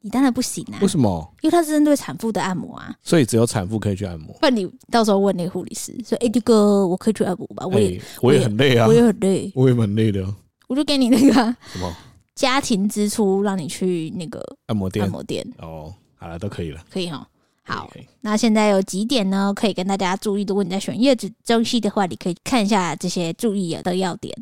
[0.00, 1.34] 你当然不行啊为，什么？
[1.40, 2.94] 因为它是针对产妇的按摩啊。
[3.02, 4.32] 所以只有产妇可以去按摩。
[4.34, 7.66] 不然你到时候问那个护理师说：“哎、欸，这个我可以去按摩吧？
[7.66, 10.26] 我也、哎我也很累啊我，也很累，我也蛮累的。
[10.66, 11.96] 我就给你那个啊什么
[12.34, 15.10] 家庭支出，让你去那个按摩店按？
[15.10, 16.84] 摩店，哦，好了，都可以了。
[16.90, 17.26] 可以哈。
[17.64, 17.90] 好，
[18.22, 19.52] 那现在有几点呢？
[19.54, 20.42] 可以跟大家注意。
[20.48, 24.34] 如果你在选月子中心的话，你可以看一下这些注意的要点。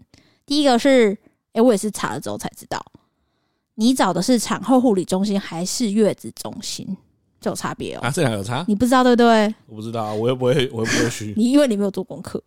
[0.45, 1.13] 第一个是，
[1.53, 2.81] 哎、欸，我也是查了之后才知道，
[3.77, 6.97] 你找的是产后护理中心还是月子中心，
[7.41, 8.65] 这有差别哦、啊，这两个有差？
[8.67, 9.55] 你不知道对不对？
[9.67, 11.33] 我不知道啊，我又不会，我又不会虚。
[11.39, 12.43] 你因为你没有做功课，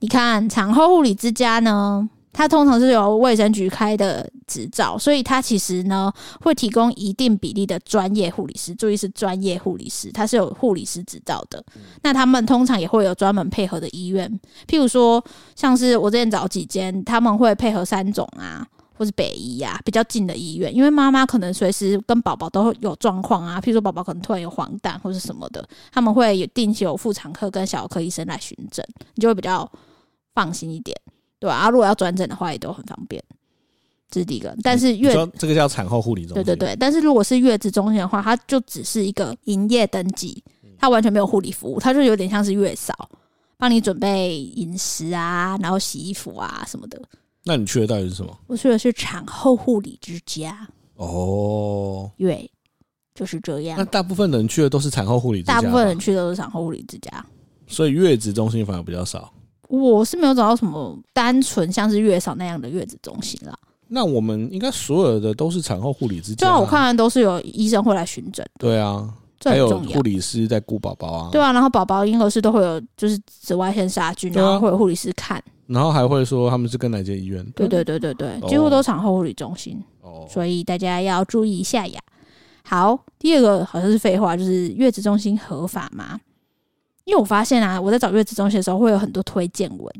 [0.00, 11.64] 你看产后护理之家呢，它通常是由卫生局开的执照，所以它其实呢会提供一定比例的专业护理师，注意是专业护理师，它是有护理师执照的。
[12.02, 14.28] 那他们通常也会有专门配合的医院，
[14.66, 18.66] 譬如说像是我之前找几间，他们会配合三种啊。
[18.98, 28.84] 或是北医呀、啊，比较近的医院，因为妈妈可能随时跟宝宝都会有状况啊，譬如说宝宝可能突然有黄疸或是什么的，他们会有定期有妇产科跟小儿科医生来巡诊，
[29.14, 29.70] 你就会比较
[30.34, 30.96] 放心一点，
[31.38, 33.22] 对啊，如果要转诊的话，也都很方便，
[34.10, 34.52] 这是第一个。
[34.62, 40.42] 但是月这个叫产后护理中心，对对对，但是如果是月子中心的话，它就只是一个营业登记，
[40.76, 43.08] 它完全没有护理服务，它就有点像是月嫂，
[43.56, 47.00] 帮你准备饮食啊，然后洗衣服啊什么的。
[47.48, 48.38] 那你去的到底是什么？
[48.46, 52.50] 我去的是产后护理之家哦，对，
[53.14, 53.78] 就是这样。
[53.78, 57.24] 那大部分人去的都是产后护理之家，大部分人去的都是产后护理之家，
[57.66, 59.32] 所以月子中心反而比较少。
[59.66, 63.58] 我是没有找到什么单纯像是月嫂那样的月子中心啦。
[63.86, 66.50] 那我们应该所有的都是产后护理之家、啊。
[66.50, 70.02] 就像我看的都是有医生会来巡诊，对啊，这还有很重要护。
[70.02, 71.28] 理师在顾宝宝啊。
[71.30, 75.42] 对啊，然后宝宝婴儿室都会有就是紫外线杀菌，对啊然后会有护理师看。
[75.66, 77.44] 然后还会说他们是跟哪间医院？
[77.54, 82.00] 对对对对对，哦几乎都产后护理中心，哦，所以大家要注意一下呀。
[82.64, 86.18] 好，第二个好像是废话，就是月子中心合法吗？
[87.04, 89.94] 因为我发现啊，我在找月子中心的时候，会有很多推荐文，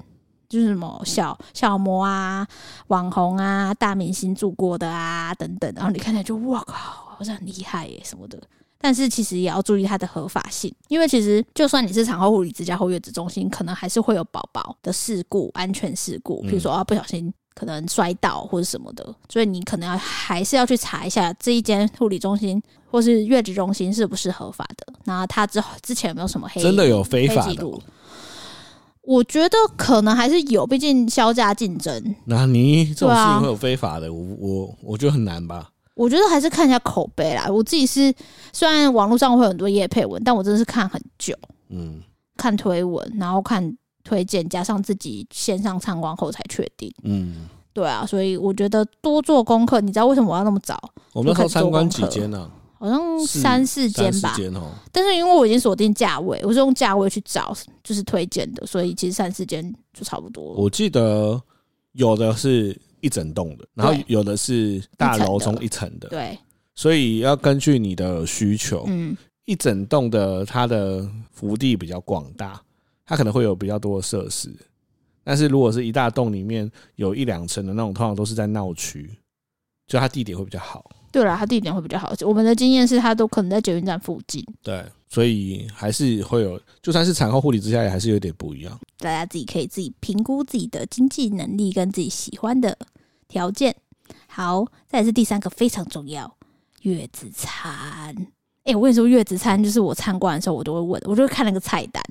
[0.49, 2.47] 就是什么小小模啊、
[2.89, 6.75] 网红啊、大明星住过的啊等等，然后你看起来就哇靠，
[7.17, 8.39] 好像很厉害耶什么的。
[8.81, 27.81] 但是其实也要注意它的合法性，因为其实就算你是产后护理之家或月子中心，可能还是会有宝宝的事故、安全事故，比如说啊不小心可能摔倒或者什么的，所以你可能要还是要去查一下这一间护理中心或是月子中心是不是合法的，然后他之后之前有没有什么黑真的有非法的哦？
[29.03, 32.15] 我觉得可能还是有，毕竟削价竞争。
[32.27, 34.13] 那你这种事情会有非法的？
[34.13, 35.71] 我我我觉得很难吧。
[35.99, 37.49] 我觉得还是看一下口碑啦。
[37.51, 38.15] 我自己是
[38.53, 41.35] 虽然网络上会有很多叶配文，但我真的是看很久，
[41.71, 42.01] 嗯
[42.37, 46.89] 看推文，然后看推荐，加上自己线上参观后才确定。
[47.03, 49.81] 嗯，对啊，所以我觉得多做功课。
[49.81, 50.81] 你知道为什么我要那么早？
[51.13, 52.49] 我们那时候参观几间呢？
[52.79, 54.37] 好像三四间吧。
[54.93, 60.61] 但是因为我已经锁定价位，我是用价位去找，就是推荐的，所以其实三四间就差不多了。
[60.61, 61.43] 我记得
[61.95, 66.39] 有的是一整栋的，然后有的是大楼中一层的，对，
[66.75, 68.85] 所以要根据你的需求。
[68.89, 72.61] 嗯，一整栋的它的幅地比较广大，
[73.05, 74.55] 它可能会有比较多的设施。
[75.25, 79.11] 但是如果是一大栋里面有一两层的那种，通常都是在闹区，
[79.87, 80.91] 就它地点会比较好。
[81.11, 82.13] 对了，它地点会比较好。
[82.21, 88.79] 我们的经验是，它都可能在捷运站附近，对，所以还是会有，就算是产后护理之下，也还是有点不一样。
[88.99, 92.77] 大家自己可以自己评估自己的经济能力跟自己喜欢的
[93.27, 93.75] 条件。
[94.27, 96.37] 好，再来是第三个非常重要，
[96.83, 98.15] 月子餐。
[98.65, 102.03] 哎、欸，我跟你说，月子餐就是我参观的时候，我都会问，我就会看那个菜单。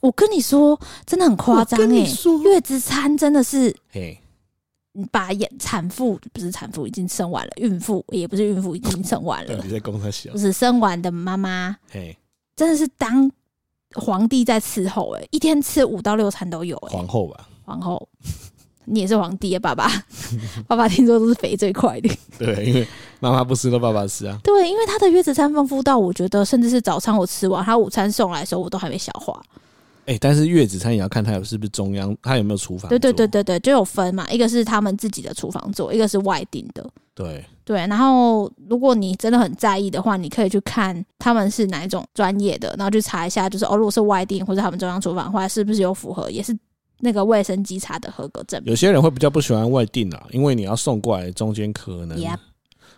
[0.00, 2.06] 我跟你说，真的很夸张哎，
[2.42, 4.23] 月子餐真的是，嘿，你
[5.10, 12.16] 把产产妇不是产妇已经生完了，孕妇也不是孕妇已经生完了，你在供他洗，不是生完的妈妈，嘿，
[12.56, 13.30] 真的是当
[13.94, 18.08] 皇帝在伺候哎，一天吃五到六餐都有，皇后吧，皇后。
[18.86, 19.90] 你也是皇帝啊，爸爸！
[20.68, 22.18] 爸爸听说都是肥最快的。
[22.38, 22.86] 对，因为
[23.18, 24.38] 妈妈不吃，都爸爸吃啊。
[24.44, 29.42] 对，因为他的月子餐丰富到，我觉得甚至是早餐我吃完，他午餐送来的时候，我都还没消化。
[30.06, 32.88] 哎、欸，但是月子餐也要看他有是不是中央，他有没有厨房？
[32.88, 36.88] 对对对对对，就有分嘛，一个是他们自己的厨房做，一个是外订的。
[37.14, 46.56] 对对，然后如果你真的很在意的话，你可以去看他们是哪一种专业的，然后去查一下，就是哦，如果是外订或者他们中央厨房的话，是不是有符合，也是。
[47.00, 52.16] 那个卫生稽查的合格证，有些人会比较不喜欢外订啊，因为你要送过来，中间可能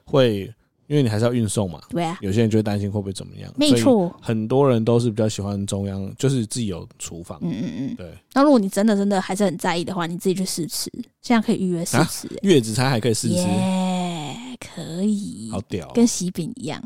[0.04, 0.52] 会，
[0.86, 1.80] 因为你还是要运送嘛。
[1.90, 3.52] 对啊，有些人就会担心会不会怎么样。
[3.56, 7.38] 没错，很多人都是比较喜欢中央，就是自己有厨房。
[7.42, 8.12] 嗯嗯嗯，对。
[8.32, 10.90] 那如果你真的真的还是很在意的话，你自己去试吃，
[11.22, 12.28] 现在可以预约试吃。
[12.42, 14.36] 月子餐还可以试吃，耶，
[14.74, 16.82] 可以，好屌，跟喜饼一样。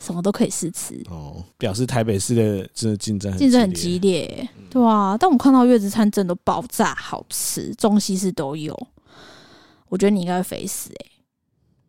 [0.00, 5.16] 什么都可以试吃哦，表示台北市的真的竞争竞争很激烈，对啊。
[5.16, 8.76] 但我看到月子餐真的爆炸好吃，中西式都有。
[9.88, 11.11] 我觉得你应该会肥死哎、欸，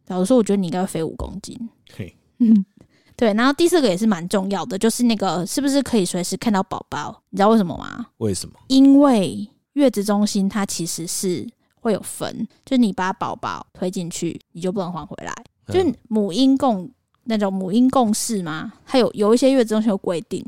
[0.06, 1.58] 假如说我觉得你应该会肥五公斤。
[1.96, 2.16] 嘿，
[3.16, 3.34] 对。
[3.34, 7.22] 然后第四个也是蛮重要的，就是那个是不是可以随时看到宝宝？
[7.30, 8.08] 你知道为什么吗？
[8.18, 8.56] 为什么？
[8.68, 11.48] 因为月子中心它其实是
[11.80, 15.34] 会有分，就你把宝宝推进去，你就不能还回来，
[15.68, 16.90] 就母婴共。
[17.26, 20.46] 那种母婴共事嘛，它有有一些月子中心有规定，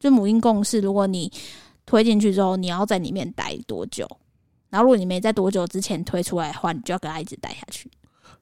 [0.00, 1.30] 就母婴共事，如果你
[1.84, 4.04] 推进去之后，你要在里面待多久？
[4.68, 7.88] 然后如果你没在多久之前推出来的话，你就要跟他一直待下去。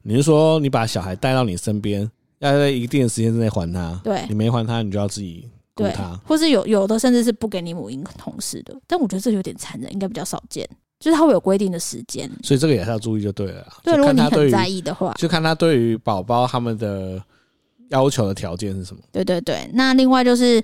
[0.05, 4.01] 你是说你把小孩带到你身边，要在一定的时间之内还他？
[4.05, 6.17] 对，你没还他，你就要自己顾他。
[6.25, 10.69] 或是有有的甚至是不给你母婴同事的，但我觉得这有点残忍，应该比较少见。
[11.01, 13.67] 就是他会有规定的时间，所以这个也是要注意就对了。
[13.83, 17.21] 对，如果你很在意的话，就看他对于宝宝他们的。
[17.90, 19.03] 要求的条件是什么？
[19.12, 20.61] 对对对，那另外就是，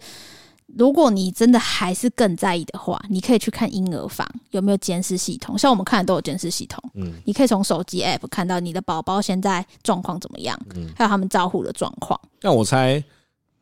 [0.79, 5.59] 如果你真的还是更在意的话，你可以去看婴儿房有没有监视系统。
[5.59, 12.19] 像我们看的都有监视系统，嗯，你可以从手机 app 看到你的宝宝现在状况怎么样，嗯，还有他们照护的状况。
[12.41, 13.03] 那我猜，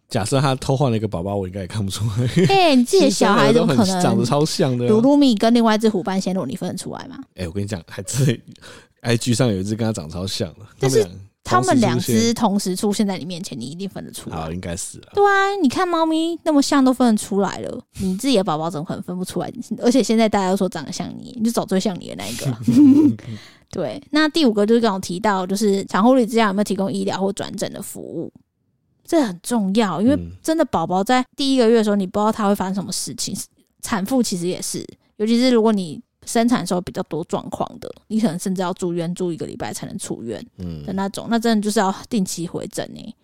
[0.09, 2.27] 假设他偷换了一个宝宝，我应该也看不出来。
[2.49, 4.87] 哎、欸，你自己的小孩怎么可能长得超像的？
[4.88, 7.18] 噜噜米跟另外一只虎斑暹罗，你分得出来吗？
[7.37, 8.40] 哎、欸，我跟你讲，还真
[9.03, 11.09] IG 上有一只跟他长超像的，但是。
[11.49, 14.37] 他们两只同时出现在你面前，你一定分得出来。
[14.37, 15.01] 啊，应该是。
[15.15, 17.81] 对啊，你看猫咪那么像，都分得出来了。
[18.01, 19.53] 你自己的宝宝怎么可能分不出来？
[19.83, 23.17] 而且现在大家都说长得像你，你就找最像你的那一个。
[23.71, 28.33] 对，那第五个就是刚刚提到，就是产后护理之家有没有提供医疗或转诊的服务？
[29.05, 33.37] 这很重要，因为真的宝宝在第一个月的时候，你不知道他会发生什么事情。
[33.81, 36.01] 产妇其实也是，尤其是如果你。
[36.29, 43.14] 生产的时候比较多状况的，你可能甚至要住院住一个礼拜才能出院，嗯的那种，那真的就是要定期回诊呢。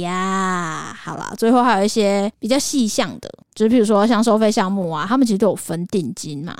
[0.00, 6.56] 呀，好啦，最后还有一些比较细项的，就是比如说像收费项目啊，他们其实都有分定金嘛，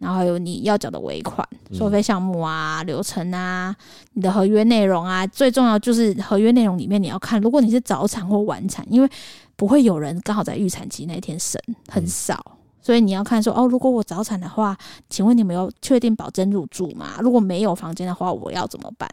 [0.00, 3.74] 然后还有你要缴的尾款、收费项目啊、流程啊、
[4.14, 9.08] 你的合约内容啊，最重要就是合约内容里面你要看，如果你是早产或晚产，因为
[9.54, 12.53] 不会有人刚好在预产期那天生，很少。
[12.84, 14.76] 所以你要看说哦，如果我早产的话，
[15.08, 17.18] 请问你们有确定保证入住吗？
[17.22, 19.08] 如果没有房间的话，我要怎么办？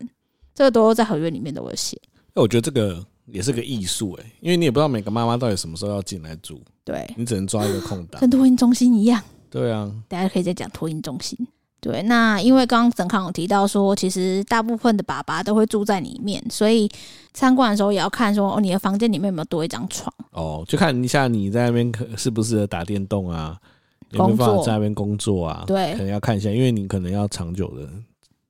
[0.54, 1.98] 这个都在合约里面都有写。
[2.34, 9.24] 那我觉得这个也是个艺术诶，因为你也不知道每个妈妈到底什么时候要进来住，对，你只能抓一个空档，跟托婴中心一样。
[9.50, 11.48] 对啊，大家可以再讲托婴中心。
[11.82, 16.88] 对，那因为刚刚沈康有提到说，其实大部分的爸爸都会住在里面，所以
[17.34, 20.14] 参观的时候也要看说，哦，你的房间里面有没有多一张床？
[20.32, 23.58] 哦，就看一下你在那边可适不适合打电动啊，
[24.12, 25.64] 有没有办法在那边工作啊？
[25.66, 27.90] 对，可能要看一下，因为你可能要长久的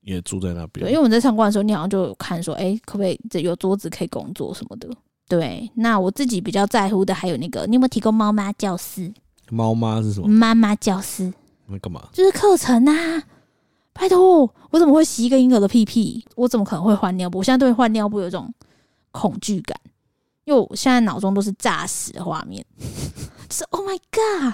[0.02, 0.86] 也住在那边。
[0.86, 4.90] 对，因为我们在参观的时候，你好像就有看说，哎、欸，可不可以这有桌子可以工作什么的？
[5.30, 9.10] 对，那我自己比较在乎的还有那个，你有没有提供猫妈教室？
[9.50, 10.28] 猫妈是什么？
[10.28, 11.32] 妈妈教室。
[11.72, 12.10] 那干嘛？
[12.12, 13.24] 就是课程啊！
[13.94, 16.26] 拜托，我怎么会洗一个婴儿的屁屁？
[16.36, 17.40] 我怎么可能会换尿布？
[17.40, 18.54] 我现在对换尿布有一种
[19.12, 19.78] 恐惧感，
[20.46, 22.66] 因为我现在脑中都是炸死的画面，
[23.50, 24.54] 就是 Oh my God！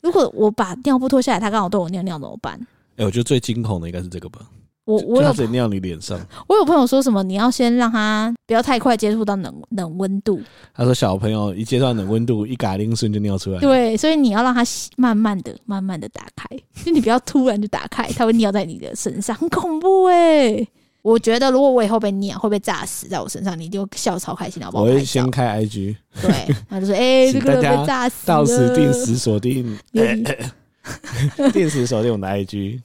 [0.00, 2.54] 如果我把尿布脱下来，他刚好对我尿尿怎么办？
[2.96, 4.40] 哎、欸，我觉得最惊恐的应该是这个吧。
[4.86, 6.18] 我我有尿你脸上。
[6.48, 10.40] 我有朋友说什么，你要先让他不要太快接触到冷冷温度。
[10.72, 13.58] 他说小朋友一接触冷温度，一嘎铃声就尿出来。
[13.58, 14.62] 对，所以你要让他
[14.96, 16.46] 慢慢的、慢慢的打开，
[16.84, 20.14] 就你不要突然就打开，他会尿在你的身上，很恐怖哎、
[20.54, 20.68] 欸。
[21.02, 24.84] 我觉得如果我以后被尿会被炸死在我身上，你一定会笑超开心，好不好？
[24.84, 26.30] 我会先开 IG，对，
[26.68, 29.76] 然后就说：“哎、欸， 这个人被炸死到时定时锁定，
[31.52, 32.80] 定时锁定我的 IG。”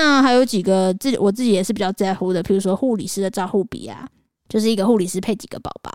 [0.00, 4.08] 那还有几个自我自己也是比较在乎的，譬如说护理师的照护比啊，
[4.48, 5.92] 就是一个护理师配几个宝宝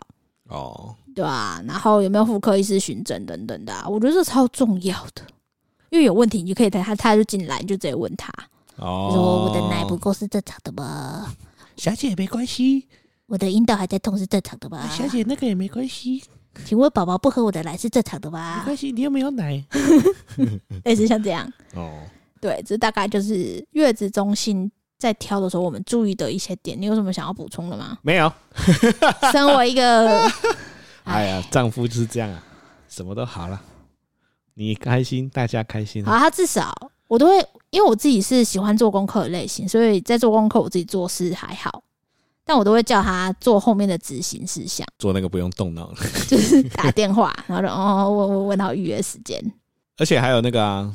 [0.49, 5.21] 哦，对啊，然后有没有妇科医师巡诊等等的、啊，我觉得这超重要的，
[5.89, 8.29] 因为有问题你就可以他他就进来，你就直接问他
[8.75, 11.33] 哦，说我的奶不够是正常的吗？
[11.77, 12.85] 小姐没关系，
[13.27, 14.85] 我的阴道还在痛是正常的吧？
[14.89, 16.21] 小姐那个也没关系，
[16.65, 18.57] 请问宝宝不喝我的奶是正常的吧？
[18.57, 19.63] 没关系，你有没有奶？
[20.83, 22.01] 类似像这样哦。
[22.43, 26.77] 对，这大概就是月子中心在挑的时候，我们注意的一些点。
[26.77, 27.97] 你有什么想要补充的吗？
[28.01, 28.29] 没有。
[29.32, 30.29] 身为一个，
[31.06, 32.43] 哎呀，丈夫就是这样啊，
[32.89, 33.62] 什么都好了，
[34.56, 36.03] 你开心，大家开心。
[36.03, 36.75] 好，他至少
[37.08, 37.38] 我都会，
[37.69, 41.82] 因为我自己是喜欢做功课的类型，所以在做功课我自己做事还好，
[42.43, 45.93] 但我都会叫他做后面的执行事项，做那个不用动脑，
[46.27, 49.41] 就是打电话，然后就哦，我我问他预约时间，
[49.97, 50.93] 而且还有那个啊。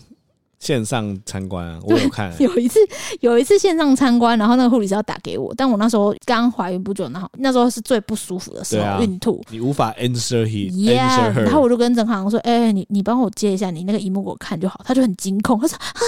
[0.59, 2.35] 线上参观啊，我有看。
[2.43, 2.81] 有一次，
[3.21, 11.43] 有一次线上参观，然后那个护理师要打给我，但我那时候刚怀孕不久，然后那时候是最不舒服的时候，孕、啊、吐，你无法 answer he yeah, answer。
[11.43, 16.03] 然后我就跟郑航说：“哎、欸，你你帮我接一下，你那个萤幕给我看就好。”他就很惊恐，他说： “啊，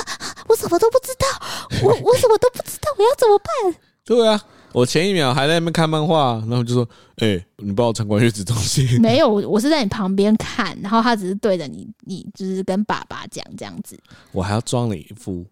[0.48, 4.42] 我什么都不知道，我我什么都不知道，我要怎么办？”对啊。
[4.72, 13.98] 我前一秒还在那边看漫画，然后就说：“哎、欸，你帮我参观月子中心。”没有，我是在你旁边看，然后他只是对着你，你就是跟爸爸讲这样子。
[14.32, 15.44] 我还要装了一副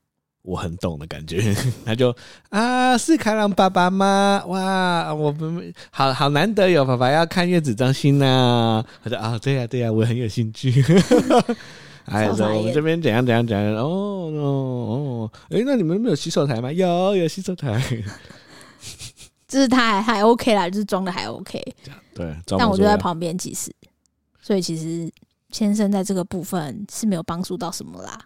[0.43, 1.55] 我很懂的感觉，
[1.85, 2.15] 他就
[2.51, 4.43] 啊，是开朗爸爸吗？
[4.47, 8.87] 哇，我们好好难得有爸爸要看月子中心呐、啊。
[9.03, 10.73] 他说啊，对呀、啊、对呀、啊，我很有兴趣。
[12.07, 13.75] 哎，说我们这边怎样怎样怎样？
[13.77, 16.73] 哦哦哦，哎，那你们没有洗手台吗？
[16.73, 17.83] 有，有洗手台。
[19.49, 21.61] 就是他还还 OK 啦，就是装的还 OK。
[22.15, 23.75] 对，但我就在旁边，其实，
[24.41, 25.11] 所以其实
[25.51, 28.21] 先生在这个部分是没有帮助到什么啦。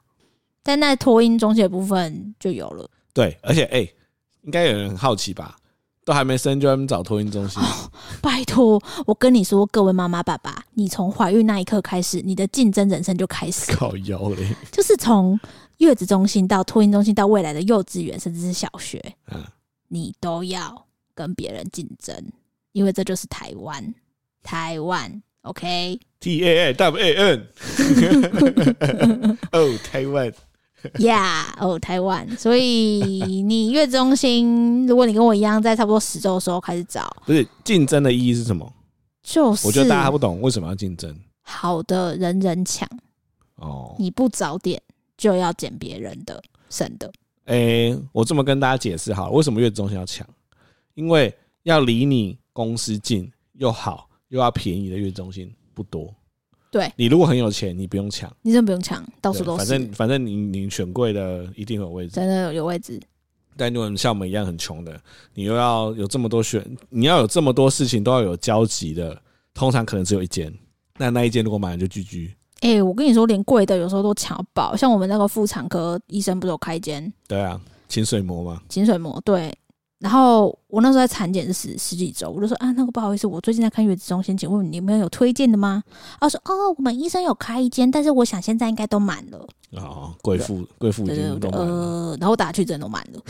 [0.62, 2.88] 但在托婴中心的部分就有了。
[3.14, 3.94] 对，而且哎、欸，
[4.42, 5.56] 应该有人很好奇吧？
[6.04, 7.62] 都还没生就在找托婴中心？
[7.62, 7.88] 哦、
[8.20, 13.72] 拜托，我跟你说，各位妈妈爸爸，你从怀孕那一刻开始，你的竞争人生就开始。
[13.72, 14.52] 靠腰嘞！
[14.72, 15.38] 就是从
[15.78, 19.00] 月子中心到托婴中心到未来的幼稚园，甚至是小学，
[19.32, 19.44] 嗯，
[19.88, 20.87] 你都要。
[21.14, 22.16] 跟别人竞争，
[22.72, 23.94] 因为这就是台湾，
[24.42, 27.48] 台湾，OK，T A A W A N，
[29.53, 30.33] 哦， 台湾，
[30.98, 38.72] Yeah，哦，台湾，所以你月中心，如果你跟我一样，在差不多十周的时候开始找，不是竞争的意义是什么？
[39.22, 41.16] 就是我觉得大家还不懂为什么要竞争。
[41.42, 42.88] 好的人人抢，
[43.57, 44.81] 哦，你不早点
[45.16, 47.12] 就要捡别人的省的。
[47.44, 50.27] 哎、欸，我这么跟大家解释好了，为什么月中心要抢？
[50.94, 56.12] 因为要离你公司近又好又要便宜的月子中心不多。
[56.70, 59.59] 对，你如果很有钱，你不用抢，你真的不用抢，到处都是。
[59.59, 62.98] 反正反正你你选贵的一定有位置，真的有位置。
[63.59, 64.98] 但如果你像我们一样很穷的，
[65.35, 69.20] 你又要有这么多选，你要有这么多事情都要有交集的，
[69.52, 70.50] 通常可能只有一间。
[70.96, 72.35] 那那一间如果买了就居居。
[72.61, 74.74] 哎、欸，我跟你说，连贵的有时候都抢爆。
[74.74, 77.12] 像我们那个妇产科医生不是有开一间？
[77.28, 78.62] 对啊，清水膜嘛。
[78.70, 79.52] 清水膜对。
[80.03, 85.81] 然后我那时候在产检是十十几周，我就说啊，那个不好意思，我最近在看月子中心，请问你们有推荐的吗？
[86.21, 89.47] 他说哦，我们医生有开一间，但是我想现在应该都满了。
[89.77, 91.67] 哦，贵妇贵妇已经都满了。
[91.67, 93.21] 呃，然后打去真的都满了，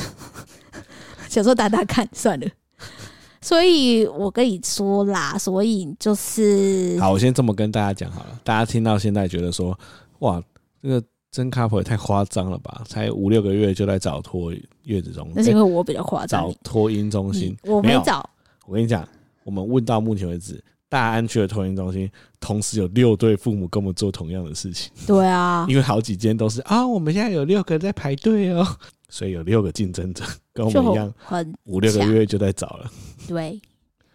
[1.28, 2.46] 想说打打看算了。
[3.42, 9.78] 所以我跟你说啦，所以就是好，我先这么跟大家讲好了，大家听到现在觉得说
[10.20, 10.42] 哇，
[10.82, 11.02] 这个。
[11.32, 12.82] 真 couple 也太夸张了吧！
[12.86, 14.52] 才五六个月就来找托
[14.84, 16.42] 月子中心，那是因为我比较夸张。
[16.42, 18.28] 找托婴中心，我没找。
[18.66, 19.08] 我跟你讲，
[19.42, 24.92] 我们问到目前为止，大安区的托婴中心同时有六对父母跟我们做同样的事情。
[25.06, 28.66] 对啊， 因为好几间都是啊，我们现在有六个在排队哦，
[29.08, 32.90] 所以有六个竞争者跟我们一样，很五六个月就在找了。
[33.26, 33.58] 对。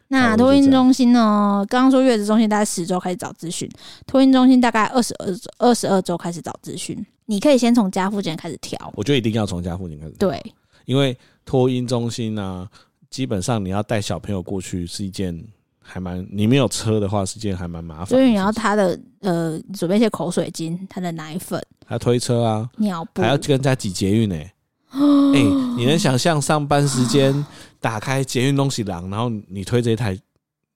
[0.09, 1.65] 那托婴中心呢？
[1.69, 3.69] 刚刚说月子中心大概十周开始找资讯，
[4.05, 7.05] 托婴中心大概二十二周二十二周开始找资讯。
[7.25, 10.13] 你可以先从家附近开始挑，我觉得一定要从家附近开始。
[10.13, 10.41] 对，
[10.85, 12.69] 因为托婴中心呢、啊，
[13.09, 15.37] 基本上你要带小朋友过去是一件
[15.81, 18.05] 还蛮，你没有车的话是一件还蛮麻烦。
[18.05, 24.35] 所以你要他的呃准备一些口水巾，他的奶粉，还要推车啊，尿布，还要跟人家挤捷运呢。
[24.89, 25.43] 哎、欸，
[25.75, 27.45] 你能想象上班时间
[27.79, 30.17] 打开捷运东西廊，然后你推这一台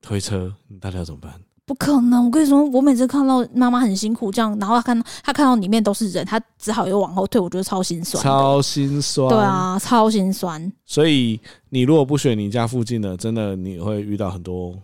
[0.02, 1.34] 推车，你到底要怎么办？
[1.64, 2.26] 不可能！
[2.26, 9.30] 我跟你说，我每次看到妈妈很辛苦这样，然后她看她看到里面都是人，她只好又往后退，我觉得超心酸，超心酸。
[9.30, 10.72] 对啊，超心酸。
[10.86, 11.40] 所以
[11.70, 14.78] 你如果不选你家附近的，真的你会遇到很多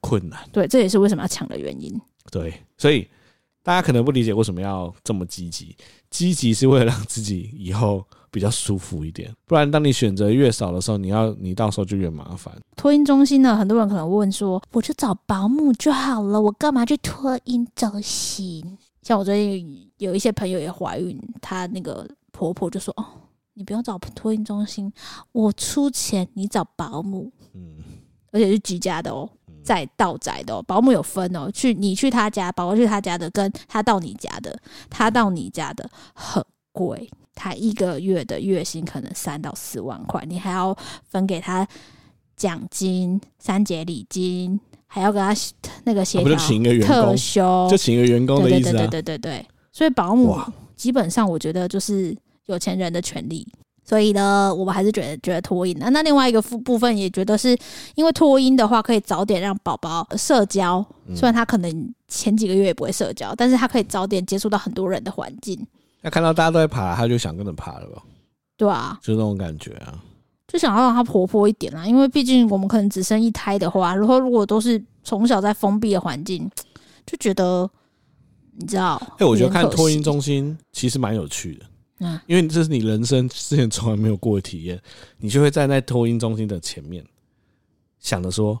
[0.00, 0.40] 困难。
[0.50, 1.94] 对，这也是为什么要抢的原因。
[2.32, 3.06] 对，所以
[3.62, 5.76] 大家可能不理解为什么要这么积极，
[6.10, 8.04] 积极是为了让自己以后。
[8.34, 12.52] 比较舒服一点，不然当你选择越少的时候，你要你到时候就越麻烦。
[12.74, 18.76] 托婴中心呢，很多人可能问说，我就找保姆就好了，我干嘛去托婴中心？
[19.02, 23.06] 像我最近有一些朋友也怀孕，她那个婆婆就说：“哦，
[23.52, 24.92] 你不用找托婴中心，
[25.30, 27.76] 我出钱，你找保姆。”嗯，
[28.32, 29.30] 而且是居家的哦，
[29.62, 34.58] 在道宅的哦，保姆有分哦，去你去他家，保姆去他家的，跟他到你家的，
[34.90, 37.08] 他到你家的很贵。
[37.34, 40.76] 他一个月的月薪可能三到四万块，你还要
[41.08, 41.66] 分给他
[42.36, 45.34] 奖金、三节礼金，还要给他
[45.84, 46.36] 那个协调
[46.80, 48.72] 特休，就请一个员工的意思啊。
[48.72, 50.38] 对对对对对对，所以保姆
[50.76, 52.16] 基本上我觉得就是
[52.46, 53.46] 有钱人的权利。
[53.86, 55.76] 所以呢，我们还是觉得觉得托婴。
[55.78, 57.54] 那那另外一个部部分也觉得是
[57.96, 60.82] 因为托婴的话，可以早点让宝宝社交。
[61.14, 65.66] 虽然他可能前几个月也不会社交，但是他可以早点接触到很多人的环境。
[66.04, 68.02] 那看到大家都在爬，他就想跟着爬了吧？
[68.58, 70.04] 对啊，就那种感觉啊，
[70.46, 71.86] 就想要让他活泼一点啦。
[71.86, 76.46] 因为毕竟我们可能只生一胎的话，如果如果都是从小在封闭的环境，
[77.06, 77.66] 就觉得
[78.52, 79.00] 你知道？
[79.18, 81.64] 哎，我觉得看托婴中心其实蛮有趣的，
[82.00, 84.78] 嗯，因为这是你人生之前从来没有过的体验，
[85.16, 87.02] 你就会站在托婴中心的前面，
[87.98, 88.60] 想着说。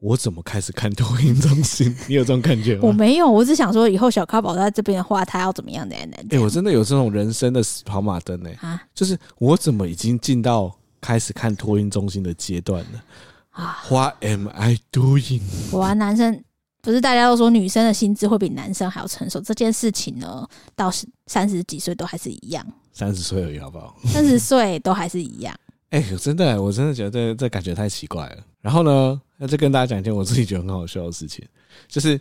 [0.00, 1.94] 我怎么开始看托婴中心？
[2.06, 2.82] 你有这种感觉吗？
[2.82, 6.16] 我没有，我只想说，以后小咖宝在这边的话，他要怎么样的呢？
[6.18, 8.50] 哎、欸，我真的有这种人生的跑马灯呢。
[8.60, 10.70] 啊，就是我怎么已经进到
[11.00, 13.02] 开始看托婴中心的阶段了
[13.50, 15.40] 啊？What am I doing？
[15.72, 16.42] 我啊，男生
[16.82, 20.92] 不是大家都说女生的心智会比男生还要成熟，这件事情呢，到
[21.26, 22.64] 三十几岁都还是一样。
[22.92, 23.96] 三十岁而已，好不好？
[24.04, 25.54] 三十岁都还是一样。
[25.90, 28.44] 哎、真的，我真的觉得这这感觉太奇怪了。
[28.60, 29.20] 然后呢？
[29.38, 31.44] 那再跟大家讲一件我自己觉得很好笑的事情，
[31.88, 32.18] 就是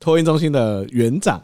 [0.00, 1.40] 托婴中心的园长，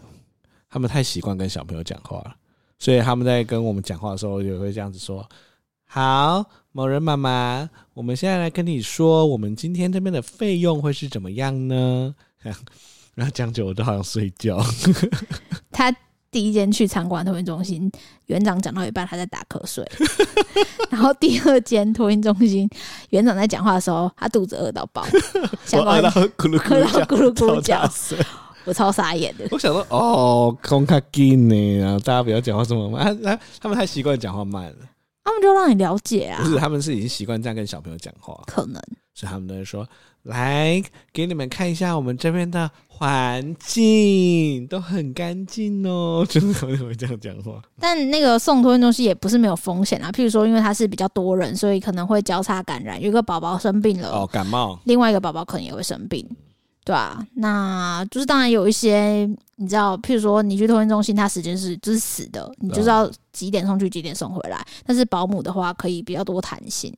[0.69, 2.35] 他们太习惯跟小朋友讲话了，
[2.79, 5.29] 所以他们在跟我们讲话的时候，也会这样子说
[5.85, 6.43] ：“好，
[6.73, 12.15] 某人妈妈，我们现在来跟你说，我们今天这边的费用会是怎么样呢？”
[13.15, 14.59] 然后讲久我都好想睡觉。
[15.71, 15.95] 他。
[16.31, 17.91] 第一间去参观托婴中心，
[18.27, 19.85] 园长讲到一半，他在打瞌睡。
[20.91, 22.69] 然后第二间托婴中心，
[23.11, 25.05] 园长在讲话的时候，他肚子饿到爆，
[25.67, 27.05] 想饿到咕噜咕噜
[27.35, 27.83] 咕噜叫，
[28.65, 29.49] 我超傻眼的。
[29.51, 34.77] 我想说，哦，空卡金呢，然后大家不要讲话这么慢，他他们太习惯讲话慢了。
[35.23, 38.83] 他们就让你了解啊，不是，他们是已经习惯这样跟小朋友讲话，可能，
[39.15, 39.87] 所以他们都会说，
[40.25, 42.71] 来给你们看一下我们这边的。
[43.03, 47.63] 环境都很干净哦， 真的会会这样讲话。
[47.79, 53.01] 但那个送托运中心也不是没有风险啊，譬如说，因为它是比较多人，所以可能会交叉感染。
[53.01, 56.29] 有一个宝宝生病了，哦，感冒，另外一个宝宝可能也会生病。
[56.91, 59.25] 对啊，那就是当然有一些，
[59.55, 64.61] 你知道，譬如说你去托婴中心，它时间是就是死的，你就知道几点送去，几点送回来。
[64.85, 66.93] 但是保姆的话，可以比较多弹性，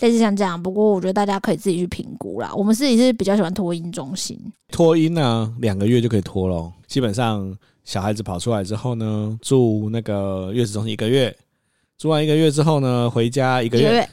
[0.00, 0.62] 类似像这样。
[0.62, 2.50] 不过我觉得大家可以自己去评估啦。
[2.54, 4.40] 我们自己是比较喜欢托婴中心，
[4.72, 6.72] 托婴呢，两个月就可以托咯。
[6.86, 11.36] 基本上小孩子跑出来之后呢，住那个月子中心一个月，
[11.98, 14.08] 住完一个月之后呢，回家一个月。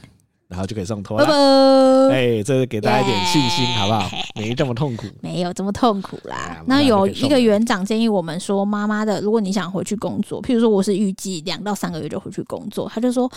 [0.54, 4.08] 然后就可以送托了，哎，这是给大家一点信心，好不好？
[4.36, 6.62] 没这么痛苦，没有这么痛苦啦。
[6.66, 13.28] 那有一个园长建议我们说，妈妈的，如果你想回去工作，譬如说我是预计两到三个月就回去工作，他就说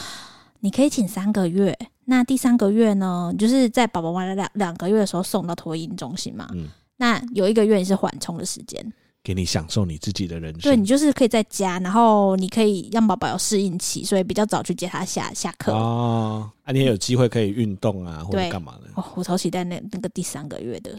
[0.59, 6.47] 你可以请三个月，那第三个月呢，就是在宝宝完了两两个月的时候送到托婴中心嘛。
[6.53, 8.93] 嗯，那有一个月是缓冲的时间。
[9.27, 16.49] 给你享受你自己的人生，对，你就是可以在家，然后你可以让宝宝有适应期，所以比较早去接他下下课哦。
[16.63, 18.89] 啊，你也有机会可以运动啊，或者干嘛的？
[18.95, 20.91] 哦，我超期待那那个第三个月的，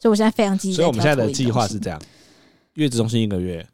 [0.00, 0.74] 所以我现在非常积极。
[0.74, 2.02] 所以我们现在的计划是这样：
[2.72, 3.64] 月子中心一个月，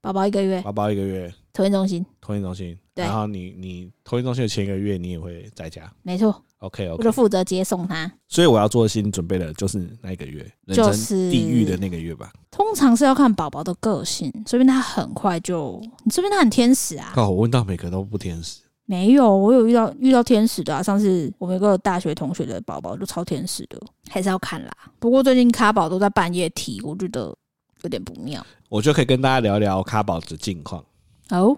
[0.00, 2.78] 宝宝一个月，宝宝一个月，托婴中心，托婴中心。
[2.94, 6.40] 对然后你你托婴中心的前一个月，你也会在家，没错。
[6.58, 8.12] OK 我就负责接送他。
[8.28, 12.32] 所以我要做心准备的就是那一个月，就是地狱的那个月吧。
[12.60, 17.14] 通常是要看宝宝的个性，说不定他很快就，你说不定他很天使啊。
[17.16, 20.82] 哦，我问到每个都不天使，没有，我有遇到遇到天使的啊。
[20.82, 23.80] 上次我们一个大学同学的宝宝就超天使的，
[24.10, 24.70] 还是要看啦。
[24.98, 27.34] 不过最近卡宝都在半夜踢，我觉得
[27.80, 28.44] 有点不妙。
[28.68, 30.84] 我就可以跟大家聊聊卡宝的近况。
[31.30, 31.56] 哦，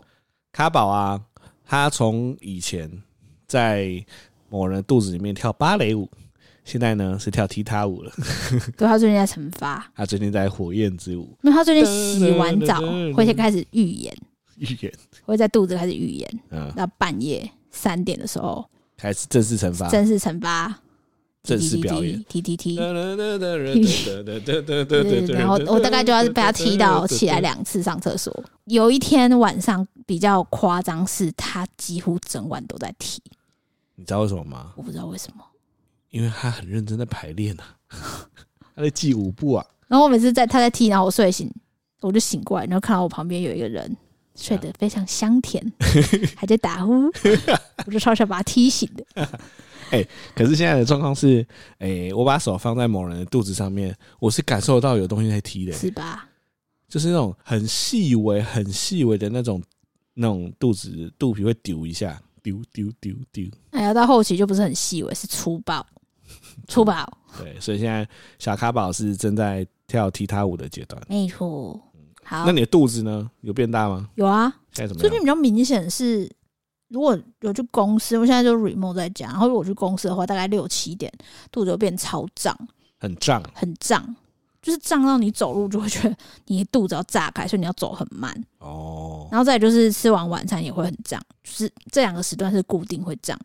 [0.53, 1.20] 卡宝啊。
[1.64, 2.88] 他从以前
[3.46, 4.05] 在
[4.50, 6.09] 某人肚子里面跳芭蕾舞，
[6.65, 8.13] 现在呢是跳踢踏舞了。
[8.77, 11.37] 对，他最近在惩罚，他最近在火焰之舞。
[11.43, 12.81] 因为他最近洗完澡
[13.15, 14.17] 会先开始预言，
[14.57, 14.93] 预 言
[15.25, 18.65] 会在肚子开始预言，嗯，到半夜三点的时候
[18.97, 20.81] 开始正式惩罚，正式惩罚，
[21.43, 22.77] 正式表演踢踢踢。
[22.77, 22.95] 然
[25.49, 28.45] 后我大概就要被他踢到起来两次上厕所。
[28.67, 33.21] 有一天晚上比较夸张，是他几乎整晚都在踢。
[33.97, 34.73] 你知道为什么吗？
[34.77, 35.45] 我不知道为什么。
[36.13, 37.77] 因为他很认真在排练啊，
[38.77, 39.67] 他在记舞步啊。
[39.89, 41.53] 然后我每次在他在踢，然后我睡醒，
[42.01, 43.97] 我就醒过来，然后看到我旁边有一个人
[44.37, 45.61] 睡得非常香甜，
[46.37, 46.93] 还在打呼，
[47.85, 49.05] 我就超想把他踢醒的。
[49.91, 51.47] 哎、欸，可是现在的状况是，
[51.79, 56.29] 哎、欸，我把手放在某人的肚子上面，我是感受到有东西在踢的、欸，是吧？
[56.89, 59.63] 就是那种很细微、很细微的那种
[60.15, 63.47] 那种肚子肚皮会丢一下，丢丢丢丢。
[63.71, 65.87] 哎呀，到后期就不是很细微，是粗暴。
[66.68, 67.07] 粗暴，
[67.38, 68.07] 对，所以现在
[68.38, 71.00] 小卡宝是正在跳踢踏舞的阶段。
[71.09, 71.80] 没错，
[72.24, 73.30] 好，那你的肚子呢？
[73.40, 74.09] 有变大吗？
[74.14, 75.09] 有啊，现在怎么样？
[75.09, 76.30] 最近比较明显是，
[76.88, 81.12] 如果有去公司，我现在就 remote 在家，然后如果去公司的话，大概六七点，
[81.50, 82.57] 肚子就变超胀，
[82.98, 84.14] 很胀，很胀，
[84.61, 89.28] 就是胀到你走路就会觉得你的肚子要炸开，所以你要走很慢哦。
[89.30, 93.38] 然后再就是吃完晚餐也会很胀，就是这两个时段是固定会胀。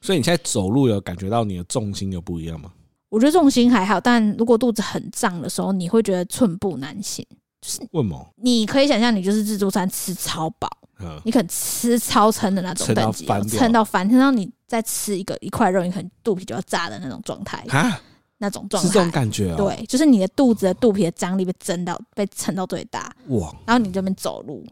[0.00, 2.72] 所以你现在走路有感觉到你的重心有不一样吗？
[3.08, 7.26] 我觉得重心还好，但如果肚子很胀的时候，你会觉得寸步难行。
[7.60, 8.26] 就是为什么？
[8.36, 10.70] 你可以想象，你就是自助餐吃超饱，
[11.00, 18.00] 嗯，你可能吃超撑的那种等级，撑到翻，撑到你再吃一个一块肉，你可能肚皮就要炸的那种状态啊，
[18.38, 19.54] 那种状态是这种感觉。
[19.56, 23.54] 对，就是你的肚子的肚皮的张力被撑到被撑到最大，哇！
[23.66, 24.64] 然后你这边走路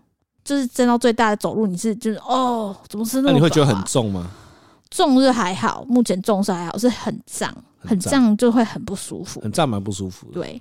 [0.43, 3.33] 就是撑到最大的走路，你是就是哦，怎么吃那么、啊？
[3.33, 4.31] 那你会觉得很重吗？
[4.99, 10.33] 重是还好，目前重是还好，是很胀，很胀就会很不舒服，很胀蛮不舒服的。
[10.33, 10.61] 对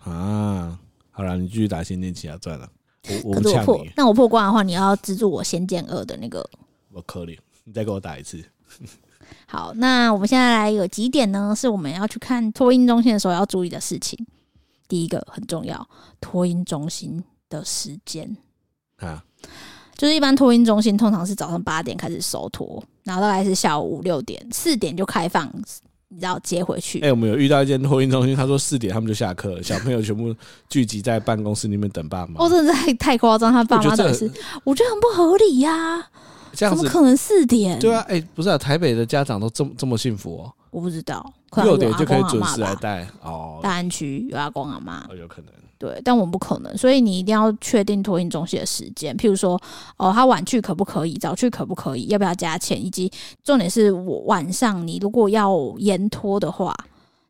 [0.00, 0.76] 啊，
[1.12, 2.68] 好了，你继续打《仙剑奇侠传》了。
[3.08, 6.44] 我我不呛你，那我破关的话，你要资助我《仙剑二》的那个。
[6.90, 8.44] 我可怜，你再给我打一次。
[9.46, 11.54] 好，那我们现在来有几点呢？
[11.56, 14.26] 是我们要去看托婴中心的时候要注意的事情。
[14.88, 15.88] 第一个很重要，
[16.20, 18.36] 托婴中心的时间
[18.96, 19.22] 啊。
[20.02, 25.48] 就是一般托婴中心通常是早上八点开始收托，然后大概是下午五六点，四点就开放，
[26.08, 26.98] 你知道接回去。
[26.98, 30.34] 哎、欸，我们有遇到一间托婴中心，他说四点他们就下课了，小朋友全部
[30.68, 32.44] 聚集在办公室里面等爸妈。
[32.44, 34.28] 哦，真的太太夸张，他爸妈等是，
[34.64, 36.10] 我觉得很不合理呀、啊。
[36.52, 37.78] 这样子怎么可能四点？
[37.78, 40.52] 对啊，哎、欸，不是啊，台北的家长都这么这么幸福哦。
[40.72, 41.32] 我不知道，
[41.62, 43.60] 六点就可以准时来带哦。
[43.62, 45.52] 大安区有阿公阿妈，哦，有可能。
[45.82, 49.16] 对，但我们不可能，所以你一定要确定托运中心的时间。
[49.16, 49.60] 譬如说，
[49.96, 51.18] 哦，他晚去可不可以？
[51.18, 52.06] 早去可不可以？
[52.06, 52.80] 要不要加钱？
[52.80, 53.10] 以及
[53.42, 56.72] 重点是我晚上你如果要延托的话，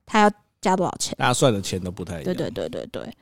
[0.05, 0.30] 他要
[0.61, 1.14] 加多少钱？
[1.16, 2.24] 大家算的钱都不太一样。
[2.24, 3.03] 对对对对对。
[3.05, 3.14] 哎，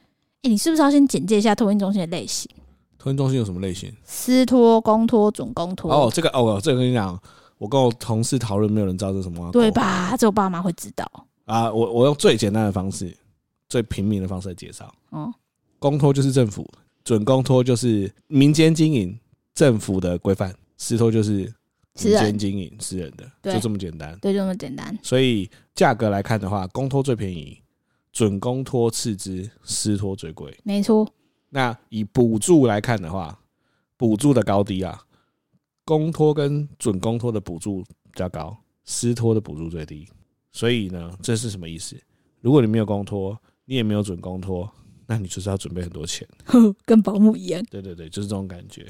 [0.49, 2.51] 你是不是要先简介一下托运中心的类型？
[2.99, 3.95] 托运中心有什么类型？
[4.03, 5.93] 私托、公托、准公托。
[5.93, 7.17] 哦，这个哦，这个跟你讲，
[7.59, 9.49] 我跟我同事讨论，没有人知道这是什么。
[9.53, 10.17] 对吧？
[10.19, 11.09] 只有爸妈会知道。
[11.45, 13.17] 啊，我我用最简单的方式。
[13.71, 15.33] 最平民的方式来介绍，哦，
[15.79, 16.69] 公托就是政府，
[17.05, 19.19] 准公托就是民间经营，
[19.55, 21.45] 政府的规范，私托就是
[22.03, 24.99] 民间经营，私人的，就这么简单，对，就这么简单。
[25.03, 27.63] 所以价格来看的话，公托最便宜，
[28.13, 31.09] 准公托次之，私托最贵，没错。
[31.49, 33.39] 那以补助来看的话，
[33.97, 35.01] 补助的高低啊，
[35.85, 40.09] 公托跟准公托的补助比较高，私托的补助最低。
[40.51, 41.97] 所以呢，这是什么意思？
[42.41, 43.41] 如果你没有公托，
[43.71, 44.69] 你也没有准公托，
[45.07, 46.27] 那你就是要准备很多钱，
[46.85, 47.63] 跟保姆一样。
[47.71, 48.85] 对对对，就是这种感觉。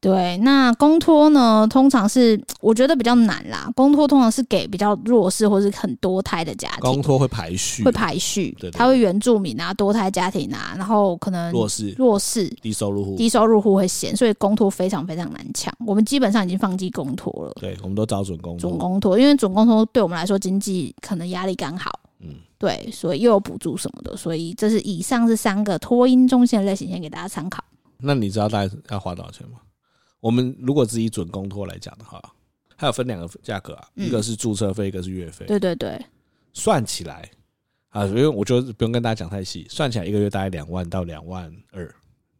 [0.00, 3.70] 对，那公托呢，通常是我觉得比较难啦。
[3.76, 15.72] 公托通常是给比较弱势或是很多胎的家庭，公托会排序，会排序，对，对，对，他会原住民啊、多胎家庭啊，然后可能弱势、弱势、低收入户、低收入户会先，所以公托非常非常难抢。
[15.86, 18.68] 我们基本上已经放弃公托了，对，我们都找准公托。
[18.68, 21.88] 准公托，因为准公托对我们来说经济可能压力刚好。
[22.58, 27.64] 嗯，对，所以又有补助什么的，所以这是以上是三个托婴中心的类型，先给大家参考。
[27.98, 29.60] 那你知道大概要花多少钱吗？
[30.20, 32.20] 我们如果自己准公托来讲的话，
[32.76, 35.46] 它有分两个价格啊，一个是注册费，一个是月费。
[35.46, 36.00] 对对对，
[36.52, 37.28] 算起来
[37.90, 41.92] 啊，因为我觉得不用跟大家讲太细，算起来一个月大概两万到两万二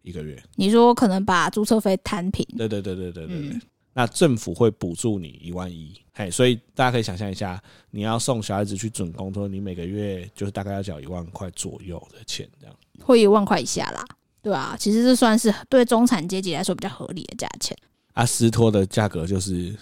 [0.02, 0.40] 一个月。
[0.56, 2.46] 你说可能把注册费摊平？
[2.56, 3.60] 对对对对对对对。
[3.94, 7.62] 那政府会补助你一万一，嘿，所以大家可以想象一下，
[7.92, 14.04] 你要送小孩子去准公托，你每个月就是大概要缴一万块左右的钱，这样会一万块以下啦，
[14.42, 17.76] 对啊，其实这算是对中产阶级来说比较合理的价钱。
[18.14, 19.72] 啊，私托的价格就是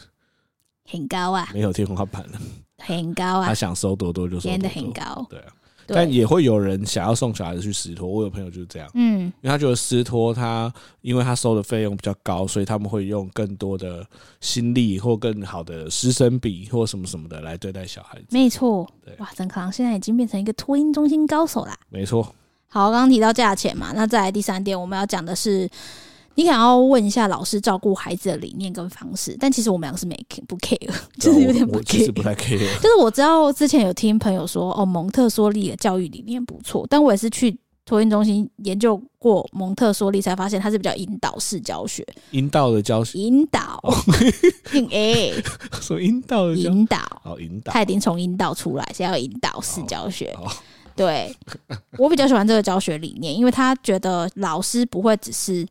[0.85, 2.39] 很高啊，没有天花板了，
[2.81, 5.27] 很高啊他，想收多多就收编的很高。
[5.31, 5.47] 对啊。
[5.87, 14.05] 对但也会有人想要送小孩子去私托，我有朋友就是这样，嗯，因为他觉得私托他因为他收的费用比较高，所以他们会用更多的
[14.41, 18.27] 心力或更好的师生比或什么什么的来对待小孩子。
[18.31, 19.15] 没错对。
[19.19, 21.77] 哇，曾康现在已经变成一个托婴中心高手啦。
[21.89, 22.23] 没错，
[22.69, 25.69] 好，刚刚提到价钱嘛，那再来第三点，我们要讲的是，
[26.37, 32.13] 你想要问一下老师照顾孩子的理念跟方式，但其实我们两个是没 care 不 care，就是有点不 care。
[32.13, 32.59] 不太 care。
[32.79, 43.81] 就是我知道之前有听朋友说，哦，蒙特梭利的教育理念不错，但我也是去托婴中心研究过蒙特梭利，才发现它是比较引导式教学，引导的教学，引导，
[44.73, 45.33] 嗯，哎，
[45.81, 50.37] 说阴道的教，引导，好引导他已经从引导出来，是要引导式教学。
[50.37, 50.53] 好
[50.97, 51.35] 对，
[51.99, 55.67] 我比较喜欢这个教学理念，因为他觉得老师不会只是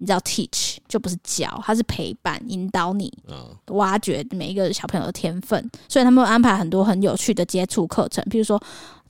[0.00, 8.60] 你知道 teach 就不是教，他是陪伴引导你，嗯，挖掘每一个小朋友的天分，所以他们会安排很多很有趣的接触课程，譬如说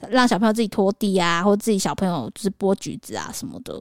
[0.08, 3.80] 让小朋友自己拖地啊，或自己小朋友就是剥橘子啊什么的，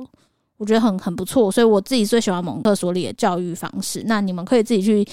[0.58, 1.52] 我觉得很很不错。
[1.52, 4.04] 所以我自己最喜欢蒙特梭利的教育方式。
[4.06, 5.04] 那你们可以自己去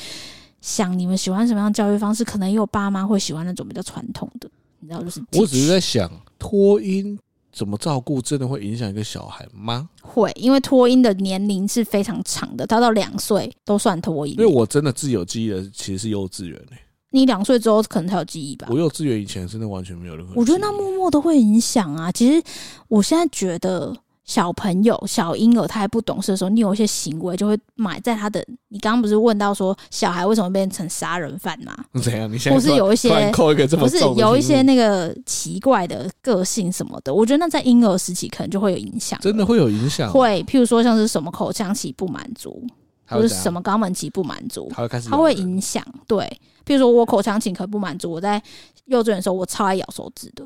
[0.61, 7.19] 想你们喜欢什么样的教育方式，可能也有爸妈会喜欢那种比较传统的，你知道，就是我只是在想托婴
[7.57, 9.89] 怎么照顾，真的会影响一个小孩吗？
[10.03, 14.35] 会，因为托婴的年龄是非常长的，他到两岁都算托婴。
[14.35, 16.79] 因为我真的自有记忆的其实是幼稚园诶、
[17.13, 18.79] 你两岁之后可能才有记忆吧我。
[18.79, 20.35] 幼稚园以前真的完全没有任何。
[20.37, 22.13] 我觉得那默默都会影响啊。
[22.13, 22.43] 其实
[22.89, 23.97] 我现在觉得
[24.27, 28.45] 小朋友、小婴儿他还不懂事的时候，你有一些行为就会埋在他的。
[28.69, 31.73] 你刚刚不是问到说小孩为什么变成杀人犯吗？
[32.03, 32.31] 怎样？
[32.31, 39.19] 你现在或是有一些扣一个这么不是有一些那个奇怪的个性什么的，我觉得那在婴儿时期可能就会有影响。
[39.21, 42.61] 真的会有影响，会，譬如说像是什么口腔期不满足，
[43.07, 45.85] 或者什么肛门期不满足，他会开始它会影响。
[46.09, 46.25] 对，
[46.67, 48.43] 譬如说我口腔期可不满足，我在
[48.87, 50.45] 幼稚园的时候我超爱咬手指的，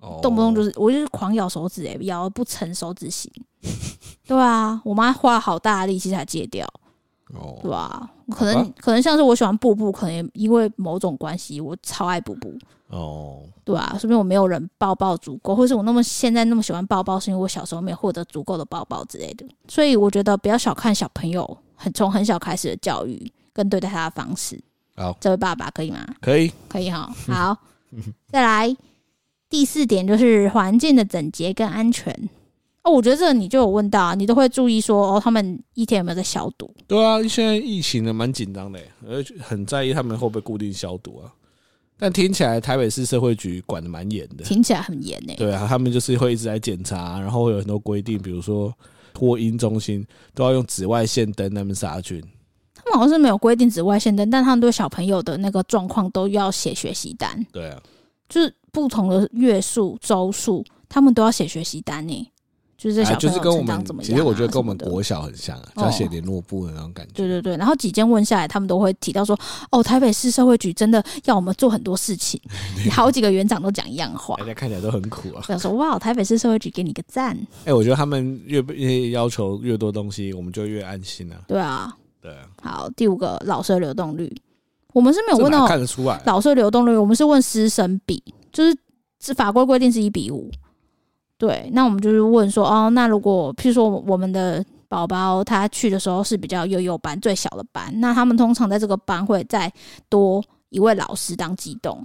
[0.00, 3.30] 哦动不动就是我就是狂咬手指、欸，咬不成手指型。
[4.26, 6.66] 对啊，我妈花了好大的力气才戒掉，
[7.34, 12.52] 哦对吧、可好能可能像是我喜欢布布，可能也因为某种关系，我超爱布布。
[12.88, 19.46] 哦，对啊，说不定我没有人抱抱足够，或是我那么现在那么喜欢抱抱，是因为我小时候没有获得足够的抱抱之类的。
[19.68, 24.60] 所以我觉得不要小看小朋友，很从很小开始的教育跟对待他的方式。
[24.96, 26.04] 好，这位爸爸可以吗？
[26.20, 27.08] 可以，可以哈。
[27.28, 27.56] 好，
[28.26, 28.76] 再来
[29.50, 32.14] 第四点就是环境的整洁跟安全。
[32.82, 36.74] 哦，我觉得这个你就有问到啊，你都会注意说哦，他们一天有没有在消毒？
[36.86, 41.28] 对啊，现在疫情的蛮紧张的，而且很在意他们会不会固定消毒啊。
[41.98, 48.72] 但听起来台北市社会局管的蛮严的，听起来很严呢、对啊，他们就是会一直在检查，然后会有很多规定，比如说
[49.12, 50.02] 托婴中心
[50.34, 52.18] 都要用紫外线灯那边杀菌。
[52.74, 57.78] 他们好像是没有规定紫外线灯，但他们对小朋友的那个状况都要写学习单，对啊，
[58.26, 62.30] 就是不同的月数、周数，他们都要写学习单呢。
[62.76, 67.12] 就是这啊小朋友就是跟我们成长怎么样、啊其实我觉得跟我们国小很像啊，哦就要写联络簿的那种感觉。
[67.12, 69.38] 对对对，然后几间问下来，他们都会提到说，
[69.70, 72.40] 哦，台北市社会局真的要我们做很多事情，
[72.90, 74.46] 好几个园长都讲一样话大。
[74.46, 75.34] 家看起来都很苦啊。
[75.36, 81.36] 我想说，哇，台北市社会局给你个赞，哎、我觉得他们越越要求越多东西，我们就越安心啊。
[81.46, 81.94] 对啊。
[82.22, 84.34] 对啊，好，第五个老师的流动率，
[84.94, 88.22] 我们是没有问到看得出来啊、老师的流动率，我们是问师生比，
[88.52, 88.76] 就是
[89.20, 90.50] 是法规规定是一比五。
[91.38, 99.72] 对，那我们就是问说，哦，那如果譬如说我们的宝宝他去的时候是比较幼幼班最小的班，那他们通常在这个班会再
[100.08, 102.04] 多一位老师当机动。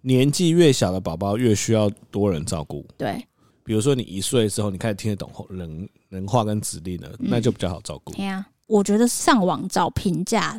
[0.00, 2.86] 年纪越小的宝宝越需要多人照顾。
[2.96, 3.22] 对，
[3.64, 8.12] 比如说你一岁之后，你开始听得懂人人话跟指令了，那就比较好照顾。
[8.14, 10.58] 对呀，我觉得上网找评价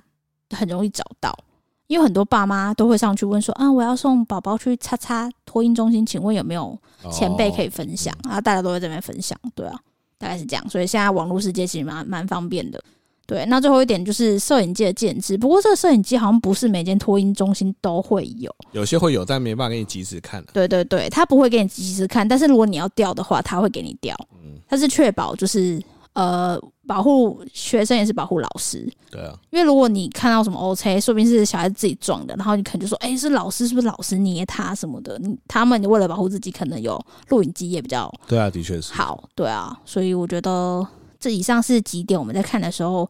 [0.51, 1.36] 很容易找到，
[1.88, 6.77] 因为很多爸妈都会上去问说，啊，我要送宝宝去叉叉托婴中心，请问有没有
[7.11, 8.13] 前辈可以分享？
[8.23, 9.79] 然后大家都会在这边分享，对啊，
[10.17, 10.69] 大概是这样。
[10.69, 12.83] 所以现在网络世界其实蛮蛮方便的。
[13.27, 18.55] 对，那最后一点就是摄影机的建置，不过这个摄影机好像不是每间托婴中心都会有。
[18.71, 20.45] 有些会有，但没办法给你及时看、啊。
[20.53, 24.15] 对对对，他不会给你及时看，但是如果你要调的话，他会给你调。
[24.43, 25.81] 嗯，他是确保就是
[26.16, 35.18] 呃保护学生也是保护老师，对啊，因为如果你看到什么 OK，说不定是小孩子自己撞的，然后你可能就说，哎、是老师是不是老师捏他什么的？
[35.20, 36.99] 你他们为了保护自己，可能有
[37.30, 38.93] 录影机也比较对啊，的确是。
[38.93, 40.86] 好，对啊，所以我觉得
[41.20, 43.09] 这以上是几点我们在看的时候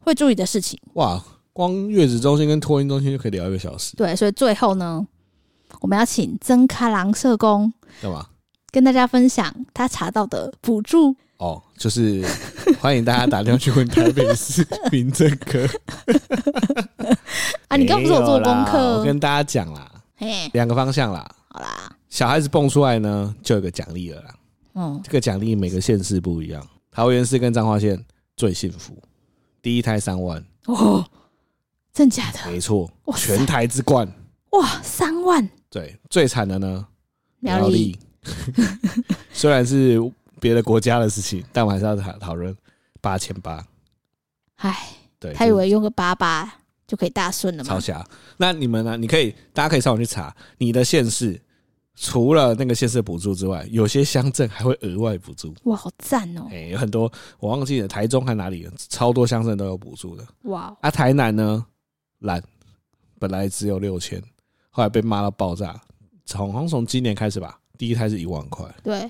[0.00, 0.78] 会注意的事情。
[0.94, 1.22] 哇，
[1.52, 5.04] 光月子中心跟托婴中心就可以聊一个小时，对，所以最后呢，
[5.80, 8.26] 我们要请曾开朗社工干嘛？
[8.70, 11.14] 跟大家分享他查到的补助。
[11.38, 12.24] 哦，就是
[12.80, 15.64] 欢迎大家打电话去问台北市民政科。
[17.68, 19.04] 啊，你刚不是有做功课我？
[19.04, 21.28] 跟大家讲啦，嘿，两个方向啦。
[21.48, 24.34] 好啦，小孩子蹦出来呢，就有个奖励了啦。
[24.74, 28.04] 嗯，这个奖励每个县市不一样，桃园市跟彰化县
[28.36, 28.96] 最幸福，
[29.62, 31.04] 第一胎三万哦，
[31.92, 32.50] 真假的？
[32.50, 34.12] 没错哇，全台之冠。
[34.50, 36.86] 哇，三万，对，最惨的呢，
[37.38, 37.98] 苗栗，
[39.32, 39.98] 虽然是
[40.40, 42.56] 别的国家的事情，但我还是要讨讨论
[43.00, 43.64] 八千八。
[44.56, 44.76] 唉，
[45.18, 46.52] 对，他以为用个八八
[46.86, 47.68] 就可以大顺了吗？
[47.68, 48.04] 超瞎。
[48.36, 48.96] 那你们呢？
[48.96, 51.40] 你可以，大家可以上网去查，你的县市
[51.94, 55.54] 除了那个县市补助之外，有些乡镇还会额外补助。
[55.64, 56.46] 哇，好赞哦！
[56.50, 57.10] 哎、欸，有很多
[57.40, 60.24] 我忘记了，台中还哪里，超多乡镇都有补助的。
[60.42, 61.66] 哇，啊，台南呢，
[62.20, 62.42] 懒，
[63.18, 64.22] 本来只有六千，
[64.70, 65.80] 后来被骂到爆炸。
[66.24, 68.66] 从从今年开始吧，第一胎是一万块。
[68.82, 69.08] 对，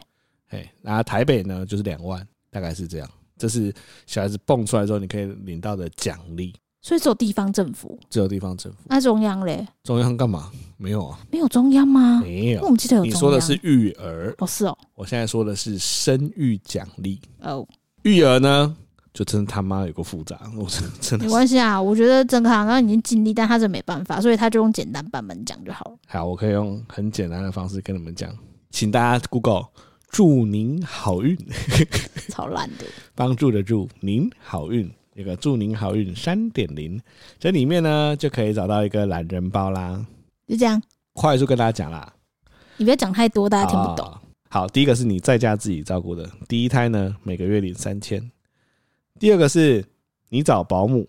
[0.51, 3.11] 哎，然后台北呢就是两万，大概是这样。
[3.37, 3.75] 这是
[4.07, 6.55] 小孩子蹦出来之后，你可以领到的奖励。
[6.81, 8.79] 所以只有地方政府，只有地方政府。
[8.87, 9.67] 那中央嘞？
[9.83, 10.51] 中央干嘛？
[10.77, 12.21] 没有啊，没有中央吗？
[12.23, 12.63] 没有。
[12.63, 13.05] 我们记得有。
[13.05, 14.79] 你说的是育儿哦，是哦。
[14.95, 17.67] 我现在说的是生育奖励哦。
[18.03, 18.77] 育儿呢，
[19.13, 21.83] 就真的他妈有个复杂， 我真的真的没关系啊。
[21.83, 25.97] 我觉得整个行业已经尽力，但他这没办法，所以他就用简单版本讲就好了。
[26.07, 28.33] 好，我可以用很简单的方式跟你们讲，
[28.71, 29.69] 请大家 Google
[30.09, 31.37] 祝您好运，
[32.31, 34.91] 超烂的，帮助的祝您好运。
[35.15, 37.01] 一个祝您好运三点零，
[37.41, 40.07] 这里面呢就可以找到一个懒人包啦。
[40.47, 40.81] 就这样，
[41.13, 42.15] 快速跟大家讲啦。
[42.77, 44.07] 你不要讲太多，大家听不懂。
[44.07, 44.21] 哦。
[44.49, 48.31] 好，第一个是你在家自己照顾的，第一胎呢每个月领三千。
[49.19, 49.85] 第二个是
[50.29, 51.09] 你找保姆，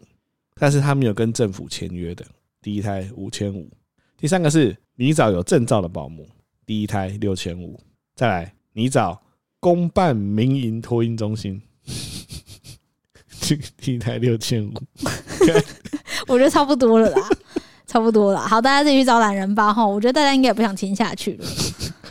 [0.56, 2.26] 但是他没有跟政府签约的，
[2.64, 3.70] 第一胎五千五。
[4.18, 6.28] 第三个是你找有证照的保姆，
[6.70, 7.80] 第一胎六千五。
[8.16, 9.20] 再来，你找
[9.60, 11.60] 公办民营托婴中心。
[13.82, 14.72] 第一胎六千五，
[16.30, 17.28] 我觉得差不多了啦，
[17.88, 18.40] 差不多了。
[18.48, 19.84] 好，大家自己去找懒人包哈。
[19.84, 21.46] 我觉得大家应该也不想听下去了，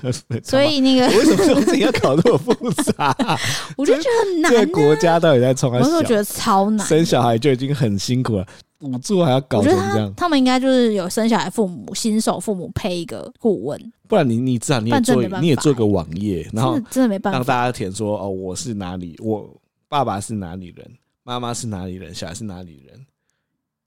[0.44, 3.14] 所以那个 为什么这种事情要搞这么复杂？
[3.76, 4.52] 我就觉得很难。
[4.52, 5.72] 这个国家到底在冲？
[5.72, 8.46] 我就觉得超难，生小孩就已经很辛苦了，
[8.78, 10.12] 补助还要搞成这样。
[10.16, 19.48] 他们应该就是有生小孩父母、新手父母配一个顾问，不然你你至少你也做你也做个网页，然后真的没办法让大家填说哦，我是哪里，我
[19.88, 20.90] 爸爸是哪里人。
[21.24, 22.98] 妈妈是哪里人，小孩是哪里人？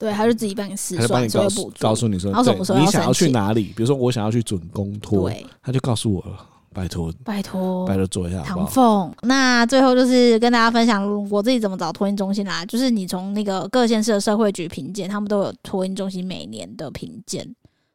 [0.02, 3.72] 对，他就自己帮你试算，帮你告诉告诉你说，对，你想要去哪里？
[3.76, 6.44] 比如说，我想要去准公托，对，他就告诉我了，
[6.74, 8.66] 拜托，拜托，拜托做一下好不好。
[8.66, 12.64] 唐凤，那最后就是跟大家分享我自己怎么找托婴中心啦。
[12.66, 17.54] 就是你从那个各县市的社会局评鉴，他们都有托婴中心每年的评鉴。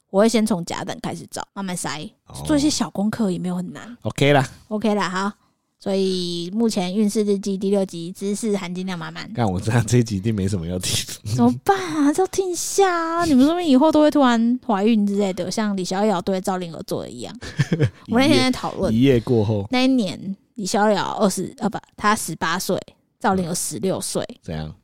[0.09, 2.09] 我会先从甲等开始找，慢慢筛，
[2.45, 3.97] 做一些小功课也没有很难。
[4.03, 5.46] OK 啦，OK 啦，好。
[5.87, 9.31] 所以目前运势日记第六集知识含金量满满。
[9.33, 10.93] 但我知道这一集一定没什么要听，
[11.33, 12.11] 怎么办啊？
[12.11, 13.23] 就听一下啊！
[13.23, 17.33] 你们说不定以后都会突然怀孕之类的，像李逍遥对赵灵儿做的一样。
[18.11, 22.77] 我那天在讨论，一夜过后，那一年李逍遥二十啊不，他十八岁，
[23.17, 24.75] 赵灵儿十六岁，怎样？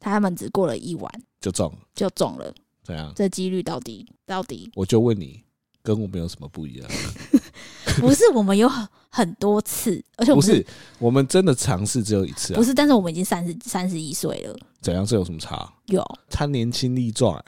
[0.00, 2.50] 他们只过了一晚就中，就中了，
[2.82, 3.12] 怎样？
[3.14, 4.70] 这几率到底到底？
[4.74, 5.42] 我就问你，
[5.82, 6.88] 跟我们有什么不一样？
[8.00, 10.64] 不是，我们有很很多次，而且不是
[10.98, 12.56] 我们真的尝试只有一次啊？
[12.56, 14.56] 不是，但是我们已经三十三十一岁了。
[14.80, 15.04] 怎样？
[15.04, 15.72] 这有什么差？
[15.86, 17.44] 有，他年轻力壮欸。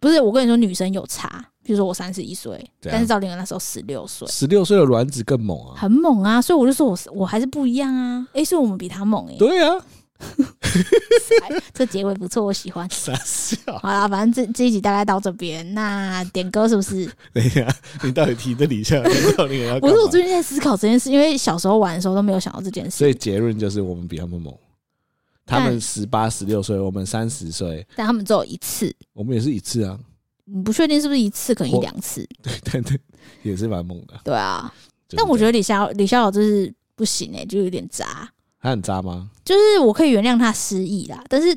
[0.00, 1.44] 不是，我跟你说，女生有差。
[1.64, 6.42] 比如说我三十一岁，但是赵丽颖那时候十六岁，十六岁的卵子更猛啊，很猛啊！
[6.42, 8.26] 所以我就说我我还是不一样啊。
[8.32, 9.36] 哎，所以我们比她猛哎。
[9.38, 9.72] 对啊。
[11.74, 12.88] 这结尾不错，我喜欢。
[12.90, 13.56] 傻笑。
[13.78, 15.74] 好了，反正这这一集大概到这边。
[15.74, 17.10] 那点歌是不是？
[17.32, 17.66] 等一下，
[18.02, 19.00] 你到底提这里下？
[19.02, 22.90] 不是，我最近在思考这件事，因为小时候玩的时候都没有想到这件事。
[22.90, 24.54] 所以结论就是我们比他们猛。
[25.44, 28.94] 他们十八、十六岁，我们三十岁，但他们只有一次。
[29.12, 29.98] 我们也是一次啊。
[30.44, 32.26] 你不确定是不是一次，可能一两次。
[32.42, 32.98] 对，对对，
[33.42, 34.14] 也是蛮猛的。
[34.24, 34.72] 对啊，
[35.16, 38.31] 但我觉得李逍李逍遥就是不行哎、欸，就有点渣。
[38.62, 39.28] 他很渣吗？
[39.44, 41.48] 就是我可以原谅他失忆啦，但是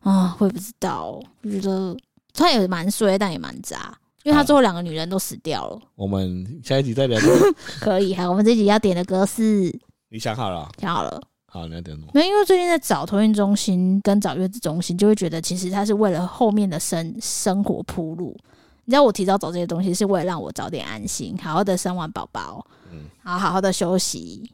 [0.00, 1.96] 啊，我也不知道，我觉得
[2.34, 5.80] 他也蛮衰，但也蛮渣，因为他最后两个女人都死掉了。
[5.94, 7.20] 我们下一集再聊。
[7.80, 9.72] 可以，哈，我们这集要点的歌是？
[10.08, 10.68] 你想好了？
[10.80, 11.22] 想好了。
[11.46, 12.08] 好，你要点什么？
[12.12, 18.36] 没，因为最近在找托运中心跟找月子中心，就会觉得其实他是为了后面的生生活铺路。
[18.84, 24.50] 你知道我提早找这些东西，是为了让我早点安心，好好的生完宝宝，嗯，然后好好的休息。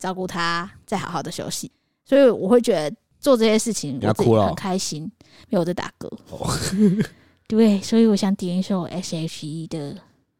[0.00, 1.70] 照顾他，再好好的休息，
[2.04, 5.02] 所以我会觉得做这些事情我自己很开心。
[5.48, 6.10] 没有我在打歌，
[7.46, 9.94] 对，所以我想点一首 S.H.E 的《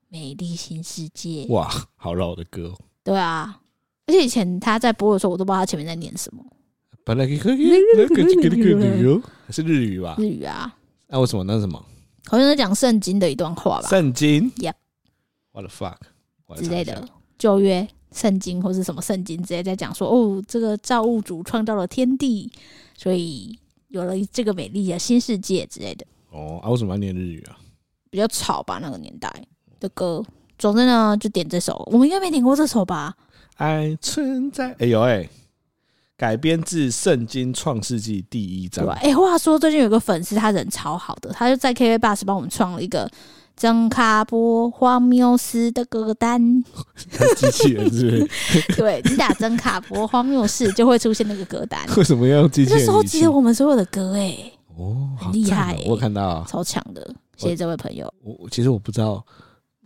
[0.09, 1.45] 美丽新世界》。
[1.53, 2.75] 哇，好老的歌。
[3.05, 3.61] 对啊，
[4.07, 6.45] 而且以前他在播的时候，我都不知道他前面在念什么。
[7.05, 7.71] 本来可以，
[9.51, 10.17] 是日语吧？
[10.19, 10.77] 日语啊。
[11.09, 11.85] 那为什么那是什么？
[12.27, 15.97] 好像在讲圣经的一段话吧，圣经 Yep，what the fuck
[16.63, 17.09] 之类的
[17.39, 22.51] 旧约圣经或是什么圣经之类，在讲说哦，这个造物主创造了天地，
[22.97, 23.59] 所以
[23.89, 26.07] 有了这个美丽的新世界之类的。
[26.31, 27.59] 哦，啊，为什么要念日语啊？
[28.11, 29.33] 比较吵吧，那个年代
[29.79, 30.25] 的歌。
[30.59, 33.17] 总之呢，就点这首，我们应该没点过这首吧？
[33.57, 35.29] 爱存在，哎呦哎，
[36.17, 38.87] 改编自圣经创世纪第一章。
[38.89, 43.11] 哎、欸，话说最近有个粉丝，他人超好的，他就在 KKBOX 帮我们创了一个
[43.61, 46.65] 曾卡波荒谬事的歌单。
[47.37, 48.27] 机器人是？
[48.75, 51.79] 对，你打曾卡波荒谬事就会出现那个歌单。
[51.95, 52.87] 为什么要用机器人？
[52.87, 57.07] 就收集了我们所有的歌、欸，哎，哦，很厉害、欸，我看到，超强的。
[57.37, 58.11] 谢谢这位朋友。
[58.23, 59.23] 我其实我不知道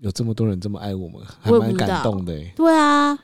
[0.03, 2.53] 有这么多人这么爱我们，还蛮感动的、欸。
[2.55, 3.19] 对啊，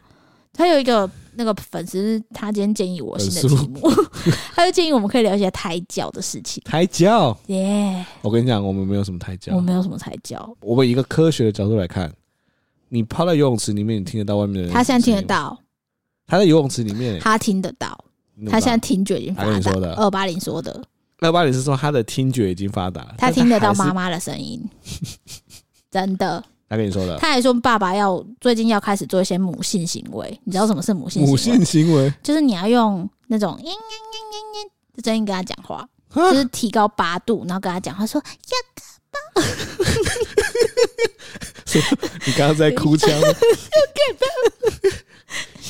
[0.53, 1.09] 他有一个
[1.41, 3.91] 那个粉丝，他今天建议我新的题目，
[4.55, 6.63] 他就建议我们可以聊一些胎教的事情。
[6.67, 8.05] 胎教，耶！
[8.21, 10.55] 我跟你讲，我们没有什么胎教，我没有什么胎教。
[10.61, 12.13] 我们以一个科学的角度来看，
[12.91, 14.71] 你泡在游泳池里面，你听得到外面的人？
[14.71, 15.59] 他现在听得到。
[16.27, 17.99] 他在游泳池里面，他听得到。
[18.51, 19.43] 他现在听觉已经发
[19.81, 19.95] 达。
[19.95, 20.85] 二八零说的。
[21.21, 24.63] 二八零是说他的听觉已经发达，他听得到妈妈的声音，
[25.91, 26.45] 真的。
[26.71, 32.15] 他跟你说的，他还说爸爸要最近要开始做一些母性行为，你知道什么是母性母性行为？
[32.23, 35.85] 就是你要用那种嘤嘤嘤嘤嘤的声音跟他讲话，
[36.31, 38.25] 就是提高八度，然后跟他讲话说要
[38.73, 38.83] 干
[39.35, 39.43] 嘛？
[42.25, 43.11] 你刚刚在哭腔？
[43.19, 43.35] 要干嘛？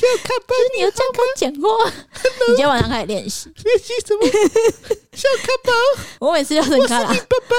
[0.01, 1.67] 要看吧，就是你要这样跟讲话。
[2.47, 4.21] 你今天晚上开始练习，练习什么？
[5.13, 5.71] 小看宝，
[6.27, 7.55] 我每次要跟他，我是你爸爸。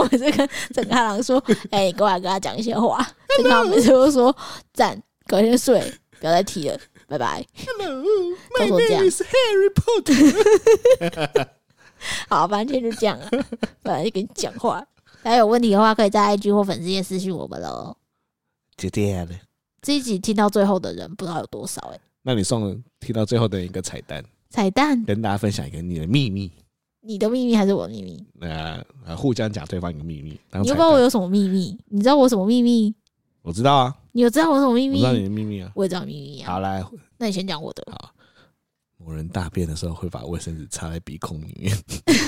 [0.00, 4.34] 我每次跟陈开朗说：“哎、过来跟他讲一些话。”陈开朗每次都说
[4.72, 5.80] ：“赞，隔天睡，
[6.18, 11.48] 不要再提了，拜拜。” Hello，my name is Harry Potter。
[12.30, 13.28] 好，反正就这样了。
[13.82, 14.82] 反正就跟你讲话，
[15.22, 17.96] 大家有问题的话，可以在 IG 或粉丝页私信我们喽。
[18.76, 19.32] 就这样了。
[19.82, 26.50] 这一集听到最后的人不知道有多少哎、欸，那你送了听到最后的一个彩蛋，彩蛋跟大家分享一个你的秘密，
[27.02, 28.24] 你的秘密还是我的秘密？
[28.40, 28.84] 呃，
[29.16, 30.38] 互相讲对方一个秘密。
[30.52, 31.76] 你不知道我有什么秘密？
[31.88, 32.94] 你知道我什么秘密？
[33.42, 34.98] 我知道啊，你有知道我什么秘密？
[34.98, 36.52] 我知道你的秘密啊，我也知道秘密啊。
[36.52, 36.84] 好来，
[37.18, 37.82] 那你先讲我的。
[37.90, 38.10] 好。
[39.02, 41.74] 某人大便的时候会把卫生纸插在鼻孔里面，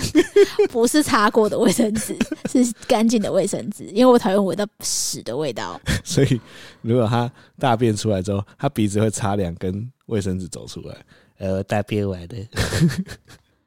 [0.73, 2.17] 不是擦过的卫生纸，
[2.49, 3.85] 是干净的卫生纸。
[3.89, 6.41] 因为我讨厌闻到屎的味道， 所以
[6.81, 10.97] 如果他大便出来之后，他鼻子会插两根卫生纸走出来。
[11.37, 12.37] 呃，大便完的，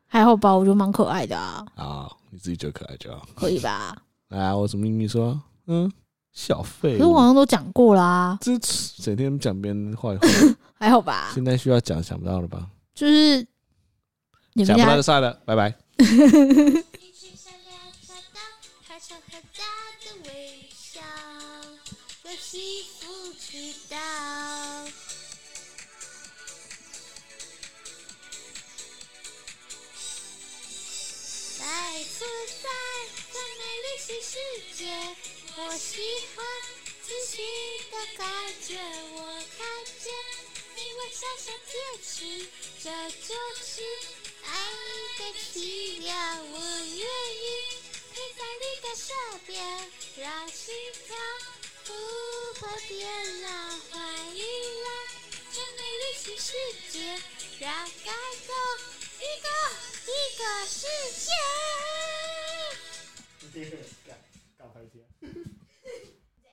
[0.07, 0.53] 还好吧？
[0.55, 1.65] 我觉得蛮可爱的啊。
[1.75, 3.95] 啊，你自己觉得可爱就好，可以吧？
[4.29, 5.39] 啊，我什么秘密说？
[5.67, 5.91] 嗯，
[6.31, 8.37] 小费，可是我好像都讲过啦。
[8.41, 8.57] 这
[8.97, 10.27] 整天讲别人坏话，
[10.79, 11.31] 还好吧？
[11.33, 12.67] 现在需要讲，想不到了吧？
[12.93, 13.37] 就是
[14.53, 15.73] 你们家想不到就算了，拜拜。
[34.15, 34.37] 全世
[34.77, 34.85] 界
[35.57, 36.01] 我喜
[36.35, 36.45] 欢
[37.01, 37.45] 自信
[37.91, 38.25] 的感
[38.65, 38.77] 觉
[39.13, 39.25] 我
[39.57, 39.67] 看
[39.99, 40.13] 见
[40.73, 42.47] 你微笑像天使
[42.81, 43.81] 这就是
[44.45, 44.53] 爱
[45.19, 47.75] 的奇妙我愿意
[48.13, 49.13] 陪在你的身
[49.45, 50.73] 边让心
[51.05, 51.15] 跳
[51.83, 51.93] 不
[52.61, 53.49] 会变老
[53.91, 54.45] 欢迎
[54.83, 54.89] 来
[55.51, 56.53] 这美丽新世
[56.89, 57.21] 界
[57.59, 57.69] 让
[58.05, 58.15] 感
[58.47, 58.55] 动
[59.19, 59.49] 一个
[60.09, 62.44] 一个实现
[63.63, 63.69] 世
[64.05, 64.24] 界。